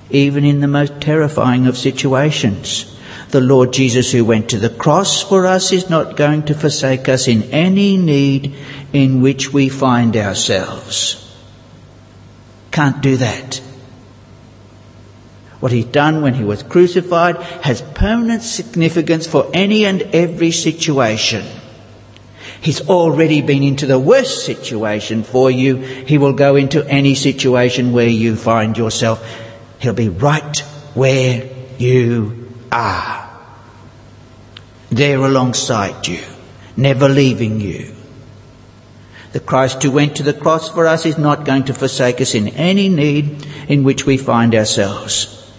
even 0.09 0.45
in 0.45 0.59
the 0.59 0.67
most 0.67 1.01
terrifying 1.01 1.67
of 1.67 1.77
situations. 1.77 2.91
The 3.29 3.41
Lord 3.41 3.73
Jesus 3.73 4.11
who 4.11 4.23
went 4.23 4.49
to 4.49 4.59
the 4.59 4.69
cross 4.69 5.21
for 5.21 5.45
us 5.45 5.71
is 5.71 5.89
not 5.89 6.15
going 6.15 6.43
to 6.43 6.53
forsake 6.53 7.09
us 7.09 7.27
in 7.27 7.43
any 7.51 7.97
need 7.97 8.55
in 8.93 9.21
which 9.21 9.51
we 9.51 9.67
find 9.67 10.15
ourselves. 10.15 11.21
Can't 12.71 13.01
do 13.01 13.17
that. 13.17 13.61
What 15.59 15.71
he's 15.71 15.85
done 15.85 16.21
when 16.21 16.35
he 16.35 16.43
was 16.43 16.61
crucified 16.61 17.37
has 17.63 17.81
permanent 17.81 18.43
significance 18.43 19.25
for 19.25 19.49
any 19.53 19.85
and 19.85 20.03
every 20.13 20.51
situation. 20.51 21.43
He's 22.61 22.87
already 22.87 23.41
been 23.41 23.63
into 23.63 23.85
the 23.85 23.99
worst 23.99 24.45
situation 24.45 25.23
for 25.23 25.49
you. 25.49 25.77
He 25.77 26.17
will 26.17 26.33
go 26.33 26.55
into 26.55 26.85
any 26.87 27.15
situation 27.15 27.93
where 27.93 28.07
you 28.07 28.35
find 28.35 28.77
yourself. 28.77 29.23
He'll 29.79 29.93
be 29.93 30.09
right 30.09 30.59
where 30.93 31.49
you 31.77 32.49
are. 32.71 33.29
There 34.89 35.19
alongside 35.19 36.07
you, 36.07 36.23
never 36.77 37.09
leaving 37.09 37.59
you. 37.59 37.95
The 39.33 39.39
Christ 39.41 39.83
who 39.83 39.91
went 39.91 40.15
to 40.15 40.23
the 40.23 40.33
cross 40.33 40.69
for 40.69 40.87
us 40.87 41.05
is 41.05 41.17
not 41.17 41.43
going 41.43 41.65
to 41.65 41.73
forsake 41.73 42.21
us 42.21 42.35
in 42.35 42.47
any 42.49 42.87
need 42.87 43.45
in 43.67 43.83
which 43.83 44.05
we 44.05 44.17
find 44.17 44.55
ourselves. 44.55 45.51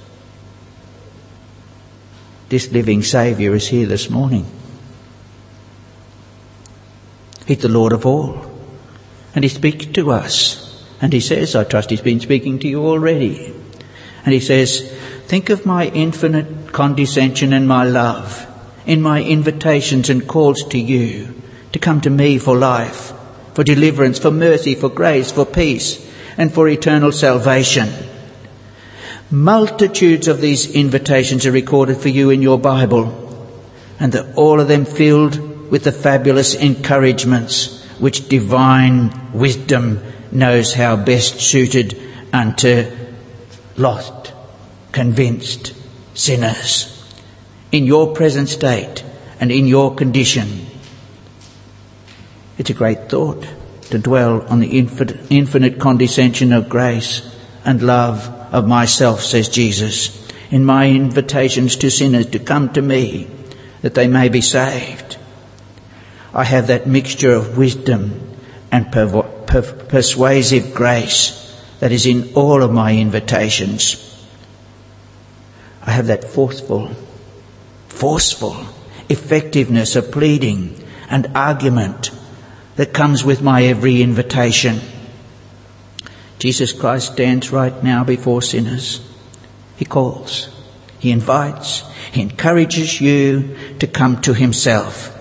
This 2.48 2.70
living 2.72 3.02
Saviour 3.02 3.54
is 3.54 3.68
here 3.68 3.86
this 3.86 4.08
morning. 4.08 4.46
He's 7.46 7.58
the 7.58 7.68
Lord 7.68 7.92
of 7.92 8.06
all. 8.06 8.50
And 9.34 9.44
He 9.44 9.48
speaks 9.48 9.86
to 9.86 10.10
us. 10.10 10.84
And 11.00 11.12
He 11.12 11.20
says, 11.20 11.54
I 11.54 11.64
trust 11.64 11.90
He's 11.90 12.00
been 12.00 12.20
speaking 12.20 12.58
to 12.60 12.68
you 12.68 12.86
already. 12.86 13.55
And 14.26 14.34
He 14.34 14.40
says, 14.40 14.92
think 15.26 15.48
of 15.48 15.64
my 15.64 15.86
infinite 15.86 16.72
condescension 16.72 17.54
and 17.54 17.66
my 17.66 17.84
love 17.84 18.46
in 18.84 19.02
my 19.02 19.22
invitations 19.22 20.10
and 20.10 20.28
calls 20.28 20.62
to 20.64 20.78
you 20.78 21.34
to 21.72 21.78
come 21.78 22.00
to 22.00 22.10
me 22.10 22.38
for 22.38 22.56
life, 22.56 23.12
for 23.54 23.64
deliverance, 23.64 24.18
for 24.18 24.30
mercy, 24.30 24.74
for 24.74 24.88
grace, 24.88 25.32
for 25.32 25.44
peace, 25.44 26.04
and 26.38 26.52
for 26.52 26.68
eternal 26.68 27.12
salvation. 27.12 27.88
Multitudes 29.30 30.28
of 30.28 30.40
these 30.40 30.70
invitations 30.70 31.46
are 31.46 31.52
recorded 31.52 31.96
for 31.96 32.08
you 32.08 32.30
in 32.30 32.42
your 32.42 32.58
Bible, 32.58 33.22
and 33.98 34.12
that 34.12 34.36
all 34.36 34.60
of 34.60 34.68
them 34.68 34.84
filled 34.84 35.70
with 35.70 35.82
the 35.82 35.92
fabulous 35.92 36.54
encouragements 36.54 37.84
which 37.98 38.28
divine 38.28 39.32
wisdom 39.32 40.00
knows 40.30 40.74
how 40.74 40.96
best 40.96 41.40
suited 41.40 42.00
unto 42.32 42.90
lost, 43.76 44.12
convinced 44.96 45.74
sinners 46.14 46.90
in 47.70 47.84
your 47.84 48.14
present 48.14 48.48
state 48.48 49.04
and 49.38 49.52
in 49.52 49.66
your 49.66 49.94
condition. 49.94 50.64
It's 52.56 52.70
a 52.70 52.80
great 52.80 53.10
thought 53.10 53.46
to 53.90 53.98
dwell 53.98 54.40
on 54.48 54.60
the 54.60 54.78
infinite, 54.78 55.78
condescension 55.78 56.50
of 56.54 56.70
grace 56.70 57.20
and 57.62 57.82
love 57.82 58.26
of 58.54 58.66
myself, 58.66 59.20
says 59.20 59.50
Jesus, 59.50 60.26
in 60.50 60.64
my 60.64 60.88
invitations 60.88 61.76
to 61.76 61.90
sinners 61.90 62.28
to 62.28 62.38
come 62.38 62.72
to 62.72 62.80
me 62.80 63.28
that 63.82 63.92
they 63.92 64.08
may 64.08 64.30
be 64.30 64.40
saved. 64.40 65.18
I 66.32 66.44
have 66.44 66.68
that 66.68 66.86
mixture 66.86 67.32
of 67.32 67.58
wisdom 67.58 68.34
and 68.72 68.90
per- 68.90 69.22
persuasive 69.90 70.72
grace 70.72 71.42
that 71.80 71.92
is 71.92 72.06
in 72.06 72.32
all 72.32 72.62
of 72.62 72.72
my 72.72 72.96
invitations. 72.96 74.15
I 75.86 75.92
have 75.92 76.08
that 76.08 76.24
forceful, 76.24 76.90
forceful 77.88 78.66
effectiveness 79.08 79.94
of 79.94 80.10
pleading 80.10 80.84
and 81.08 81.30
argument 81.36 82.10
that 82.74 82.92
comes 82.92 83.24
with 83.24 83.40
my 83.40 83.62
every 83.62 84.02
invitation. 84.02 84.80
Jesus 86.38 86.72
Christ 86.72 87.12
stands 87.12 87.52
right 87.52 87.82
now 87.82 88.04
before 88.04 88.42
sinners. 88.42 89.00
He 89.76 89.84
calls, 89.84 90.48
He 90.98 91.10
invites, 91.10 91.84
He 92.12 92.20
encourages 92.20 93.00
you 93.00 93.56
to 93.78 93.86
come 93.86 94.20
to 94.22 94.34
Himself. 94.34 95.12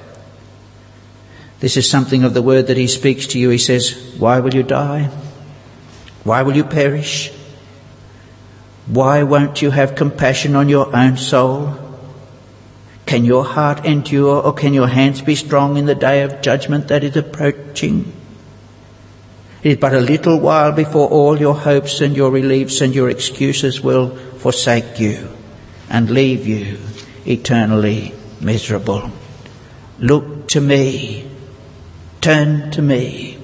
This 1.60 1.78
is 1.78 1.90
something 1.90 2.24
of 2.24 2.34
the 2.34 2.42
word 2.42 2.68
that 2.68 2.78
He 2.78 2.88
speaks 2.88 3.28
to 3.28 3.40
you. 3.40 3.50
He 3.50 3.58
says, 3.58 4.16
Why 4.18 4.40
will 4.40 4.54
you 4.54 4.64
die? 4.64 5.10
Why 6.24 6.42
will 6.42 6.56
you 6.56 6.64
perish? 6.64 7.32
Why 8.88 9.24
won't 9.24 9.62
you 9.62 9.72
have 9.72 9.96
compassion 9.96 10.56
on 10.56 10.70
your 10.70 10.96
own 10.96 11.18
soul? 11.18 11.74
Can 13.06 13.26
your 13.26 13.46
heart 13.46 13.86
endure 13.86 14.42
or 14.42 14.54
can 14.54 14.74
your 14.74 14.88
hands 14.88 15.22
be 15.22 15.36
strong 15.36 15.78
in 15.78 15.86
the 15.86 15.96
day 15.96 16.22
of 16.22 16.42
judgment 16.42 16.88
that 16.88 17.04
is 17.04 17.16
approaching? 17.16 18.14
It 19.64 19.72
is 19.72 19.78
but 19.78 19.94
a 19.94 20.00
little 20.00 20.40
while 20.40 20.72
before 20.72 21.10
all 21.10 21.40
your 21.40 21.56
hopes 21.56 22.02
and 22.02 22.16
your 22.16 22.30
reliefs 22.30 22.82
and 22.82 22.94
your 22.94 23.10
excuses 23.10 23.82
will 23.82 24.16
forsake 24.38 25.00
you 25.00 25.30
and 25.90 26.10
leave 26.10 26.46
you 26.46 26.78
eternally 27.26 28.14
miserable. 28.40 29.12
Look 29.98 30.48
to 30.50 30.62
me, 30.62 31.30
turn 32.22 32.70
to 32.72 32.82
me 32.82 33.40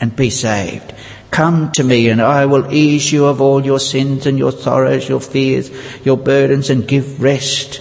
and 0.00 0.16
be 0.16 0.30
saved. 0.30 0.94
Come 1.30 1.70
to 1.72 1.84
me 1.84 2.08
and 2.08 2.20
I 2.20 2.46
will 2.46 2.72
ease 2.72 3.12
you 3.12 3.26
of 3.26 3.40
all 3.40 3.64
your 3.64 3.78
sins 3.78 4.26
and 4.26 4.38
your 4.38 4.52
sorrows, 4.52 5.08
your 5.08 5.20
fears, 5.20 5.70
your 6.04 6.16
burdens 6.16 6.70
and 6.70 6.86
give 6.86 7.22
rest 7.22 7.80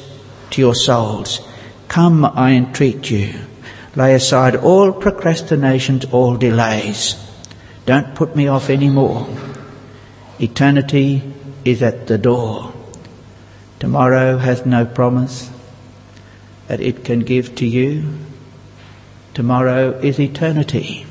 to 0.51 0.61
your 0.61 0.75
souls. 0.75 1.41
Come, 1.87 2.23
I 2.23 2.51
entreat 2.51 3.09
you. 3.09 3.33
Lay 3.95 4.13
aside 4.13 4.55
all 4.55 4.93
procrastinations, 4.93 6.05
all 6.05 6.37
delays. 6.37 7.15
Don't 7.85 8.13
put 8.13 8.35
me 8.35 8.47
off 8.47 8.69
any 8.69 8.89
more. 8.89 9.27
Eternity 10.39 11.23
is 11.65 11.81
at 11.81 12.05
the 12.05 12.17
door. 12.17 12.71
Tomorrow 13.79 14.37
has 14.37 14.65
no 14.65 14.85
promise 14.85 15.49
that 16.67 16.79
it 16.79 17.03
can 17.03 17.21
give 17.21 17.55
to 17.55 17.65
you. 17.65 18.19
Tomorrow 19.33 19.99
is 19.99 20.19
eternity, 20.19 21.07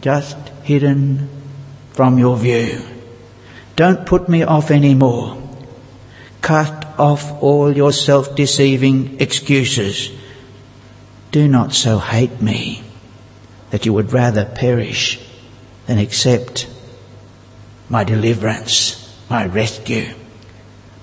just 0.00 0.36
hidden 0.64 1.35
from 1.96 2.18
your 2.18 2.36
view. 2.36 2.80
Don't 3.74 4.06
put 4.06 4.28
me 4.28 4.44
off 4.44 4.70
any 4.70 4.94
more. 4.94 5.42
Cut 6.42 6.86
off 6.96 7.42
all 7.42 7.76
your 7.76 7.90
self-deceiving 7.90 9.20
excuses. 9.20 10.12
Do 11.32 11.48
not 11.48 11.74
so 11.74 11.98
hate 11.98 12.40
me 12.40 12.84
that 13.70 13.84
you 13.84 13.92
would 13.92 14.12
rather 14.12 14.44
perish 14.44 15.20
than 15.86 15.98
accept 15.98 16.68
my 17.88 18.04
deliverance, 18.04 19.12
my 19.28 19.44
rescue 19.46 20.14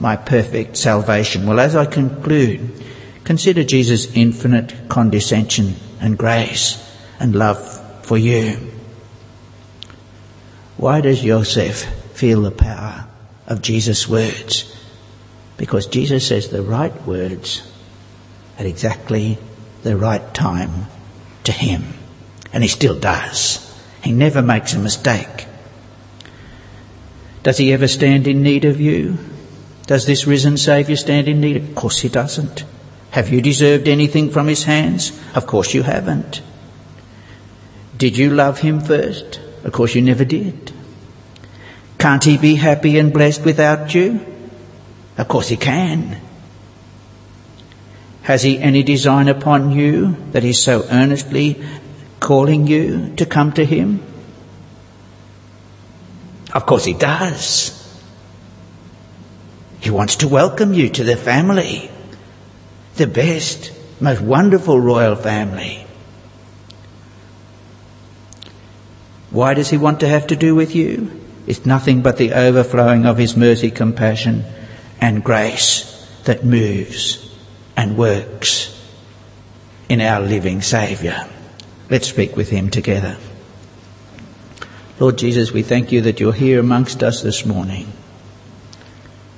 my 0.04 0.18
perfect 0.18 0.76
salvation. 0.76 1.48
Well, 1.48 1.62
as 1.62 1.78
I 1.78 1.86
conclude, 1.86 2.84
consider 3.24 3.64
Jesus' 3.64 4.14
infinite 4.14 4.90
condescension 4.90 5.76
and 6.02 6.18
grace 6.18 6.78
and 7.22 7.34
love 7.34 8.06
for 8.06 8.18
you. 8.18 8.73
Why 10.84 11.00
does 11.00 11.22
Joseph 11.22 11.86
feel 12.12 12.42
the 12.42 12.52
power 12.52 13.08
of 13.48 13.62
Jesus' 13.62 14.06
words? 14.06 14.70
Because 15.56 15.88
Jesus 15.88 16.28
says 16.28 16.50
the 16.50 16.62
right 16.62 16.94
words 17.08 17.66
at 18.60 18.66
exactly 18.66 19.38
the 19.84 19.96
right 19.96 20.34
time 20.34 20.88
to 21.46 21.54
him. 21.54 21.94
And 22.52 22.64
he 22.64 22.68
still 22.68 23.00
does. 23.00 23.64
He 24.04 24.12
never 24.12 24.42
makes 24.42 24.74
a 24.74 24.78
mistake. 24.78 25.48
Does 27.44 27.60
he 27.60 27.72
ever 27.72 27.88
stand 27.88 28.28
in 28.28 28.44
need 28.44 28.66
of 28.66 28.82
you? 28.82 29.18
Does 29.88 30.06
this 30.06 30.28
risen 30.28 30.58
Saviour 30.58 30.98
stand 30.98 31.30
in 31.30 31.40
need? 31.40 31.56
Of 31.56 31.76
course 31.76 32.00
he 32.00 32.10
doesn't. 32.10 32.66
Have 33.12 33.30
you 33.30 33.42
deserved 33.42 33.88
anything 33.88 34.30
from 34.30 34.48
his 34.48 34.66
hands? 34.66 35.18
Of 35.34 35.48
course 35.48 35.74
you 35.74 35.84
haven't. 35.84 36.42
Did 37.98 38.18
you 38.18 38.32
love 38.32 38.60
him 38.60 38.82
first? 38.82 39.40
Of 39.64 39.72
course 39.72 39.96
you 39.96 40.02
never 40.02 40.26
did. 40.26 40.72
Can't 41.98 42.24
he 42.24 42.38
be 42.38 42.56
happy 42.56 42.98
and 43.00 43.14
blessed 43.14 43.46
without 43.46 43.96
you? 43.96 44.26
Of 45.18 45.28
course 45.28 45.48
he 45.48 45.58
can. 45.58 46.20
Has 48.24 48.44
he 48.44 48.60
any 48.60 48.84
design 48.84 49.28
upon 49.28 49.72
you 49.72 50.18
that 50.32 50.44
he's 50.44 50.62
so 50.62 50.86
earnestly 50.90 51.64
calling 52.20 52.68
you 52.68 53.14
to 53.16 53.26
come 53.26 53.52
to 53.54 53.66
him? 53.66 54.02
Of 56.54 56.66
course 56.66 56.86
he 56.86 56.94
does. 56.94 57.80
He 59.80 59.90
wants 59.90 60.18
to 60.18 60.28
welcome 60.28 60.74
you 60.74 60.90
to 60.90 61.04
the 61.04 61.18
family. 61.18 61.92
The 62.96 63.08
best, 63.08 63.72
most 64.00 64.22
wonderful 64.22 64.80
royal 64.80 65.16
family. 65.16 65.83
Why 69.34 69.56
does 69.56 69.72
he 69.72 69.78
want 69.78 70.00
to 70.02 70.08
have 70.08 70.28
to 70.28 70.36
do 70.36 70.54
with 70.54 70.76
you? 70.76 71.20
It's 71.48 71.66
nothing 71.66 72.04
but 72.04 72.18
the 72.18 72.34
overflowing 72.34 73.06
of 73.08 73.18
his 73.18 73.36
mercy, 73.36 73.72
compassion 73.72 74.46
and 75.02 75.24
grace 75.24 75.90
that 76.24 76.46
moves 76.46 77.36
and 77.76 77.98
works 77.98 78.80
in 79.90 80.00
our 80.02 80.22
living 80.22 80.62
Saviour. 80.62 81.28
Let's 81.90 82.08
speak 82.08 82.38
with 82.38 82.50
him 82.50 82.70
together. 82.70 83.18
Lord 85.00 85.18
Jesus, 85.18 85.52
we 85.52 85.64
thank 85.64 85.92
you 85.92 86.02
that 86.02 86.20
you're 86.20 86.32
here 86.32 86.60
amongst 86.60 87.02
us 87.02 87.24
this 87.24 87.44
morning 87.46 87.92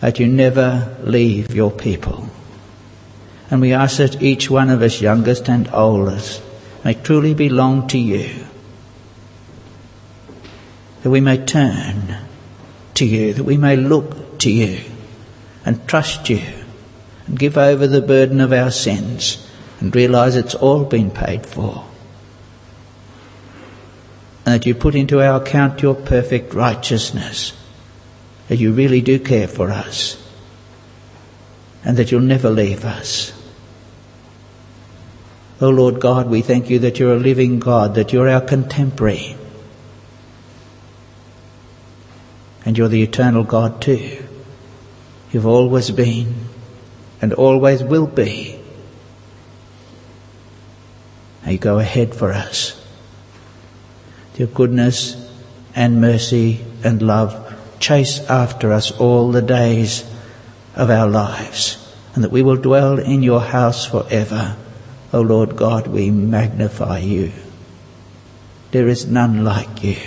that 0.02 0.20
you 0.20 0.28
never 0.28 0.96
leave 1.04 1.56
your 1.56 1.72
people. 1.72 2.30
And 3.50 3.62
we 3.62 3.72
ask 3.72 3.98
that 3.98 4.22
each 4.22 4.50
one 4.50 4.70
of 4.70 4.82
us, 4.82 5.02
youngest 5.02 5.50
and 5.50 5.70
oldest, 5.72 6.44
may 6.84 6.96
truly 6.96 7.34
belong 7.34 7.88
to 7.88 7.98
you. 7.98 8.46
That 11.06 11.12
we 11.12 11.22
may 11.22 11.38
turn 11.38 12.18
to 12.96 13.06
you, 13.06 13.34
that 13.34 13.44
we 13.44 13.58
may 13.58 13.76
look 13.76 14.40
to 14.40 14.50
you 14.50 14.80
and 15.64 15.88
trust 15.88 16.32
you 16.32 16.42
and 17.28 17.38
give 17.38 17.60
over 17.60 17.86
the 17.86 18.02
burden 18.02 18.42
of 18.42 18.52
our 18.52 18.72
sins 18.72 19.48
and 19.80 19.96
realize 19.96 20.36
it's 20.36 20.56
all 20.56 20.84
been 20.84 21.12
paid 21.12 21.46
for. 21.46 21.86
And 24.48 24.56
that 24.56 24.66
you 24.66 24.74
put 24.74 24.96
into 24.96 25.22
our 25.22 25.44
account 25.44 25.84
your 25.84 25.94
perfect 25.94 26.56
righteousness 26.56 27.54
that 28.48 28.58
you 28.58 28.74
really 28.74 29.02
do 29.02 29.20
care 29.20 29.48
for 29.48 29.70
us 29.70 30.18
and 31.84 31.98
that 31.98 32.12
you'll 32.12 32.22
never 32.22 32.50
leave 32.50 32.84
us. 32.84 33.32
Oh 35.62 35.70
Lord 35.70 36.02
God, 36.02 36.32
we 36.32 36.42
thank 36.42 36.72
you 36.72 36.80
that 36.80 36.98
you're 36.98 37.14
a 37.14 37.20
living 37.20 37.60
God, 37.60 37.94
that 37.94 38.12
you're 38.12 38.28
our 38.28 38.42
contemporary. 38.42 39.38
And 42.66 42.78
you're 42.78 42.88
the 42.88 43.04
eternal 43.04 43.44
God 43.44 43.82
too. 43.82 44.26
You've 45.32 45.46
always 45.46 45.92
been 45.92 46.34
and 47.22 47.34
always 47.34 47.84
will 47.84 48.08
be. 48.08 48.60
And 51.44 51.54
you 51.54 51.60
go 51.60 51.80
ahead 51.80 52.16
for 52.16 52.32
us. 52.32 52.82
Your 54.36 54.48
goodness 54.48 55.16
and 55.76 56.02
mercy 56.02 56.66
and 56.84 57.02
love 57.02 57.54
chase 57.80 58.20
after 58.30 58.72
us 58.72 58.92
all 58.92 59.32
the 59.32 59.42
days 59.42 60.10
of 60.76 60.90
our 60.90 61.08
lives, 61.08 61.94
and 62.16 62.24
that 62.24 62.32
we 62.32 62.42
will 62.42 62.58
dwell 62.58 63.00
in 63.00 63.22
your 63.24 63.42
house 63.42 63.86
forever. 63.86 64.58
O 65.14 65.22
Lord 65.22 65.56
God, 65.56 65.88
we 65.88 66.12
magnify 66.12 67.00
you. 67.00 67.32
There 68.72 68.88
is 68.88 69.06
none 69.06 69.44
like 69.44 69.84
you. 69.84 69.98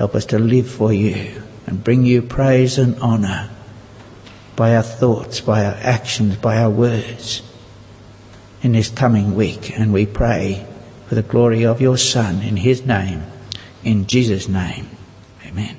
Help 0.00 0.14
us 0.14 0.24
to 0.24 0.38
live 0.38 0.66
for 0.66 0.94
you 0.94 1.42
and 1.66 1.84
bring 1.84 2.06
you 2.06 2.22
praise 2.22 2.78
and 2.78 2.98
honour 3.02 3.50
by 4.56 4.74
our 4.74 4.82
thoughts, 4.82 5.42
by 5.42 5.62
our 5.62 5.74
actions, 5.74 6.36
by 6.36 6.56
our 6.56 6.70
words 6.70 7.42
in 8.62 8.72
this 8.72 8.88
coming 8.88 9.34
week. 9.34 9.78
And 9.78 9.92
we 9.92 10.06
pray 10.06 10.66
for 11.06 11.16
the 11.16 11.22
glory 11.22 11.66
of 11.66 11.82
your 11.82 11.98
Son 11.98 12.40
in 12.40 12.56
his 12.56 12.86
name, 12.86 13.24
in 13.84 14.06
Jesus' 14.06 14.48
name. 14.48 14.88
Amen. 15.44 15.76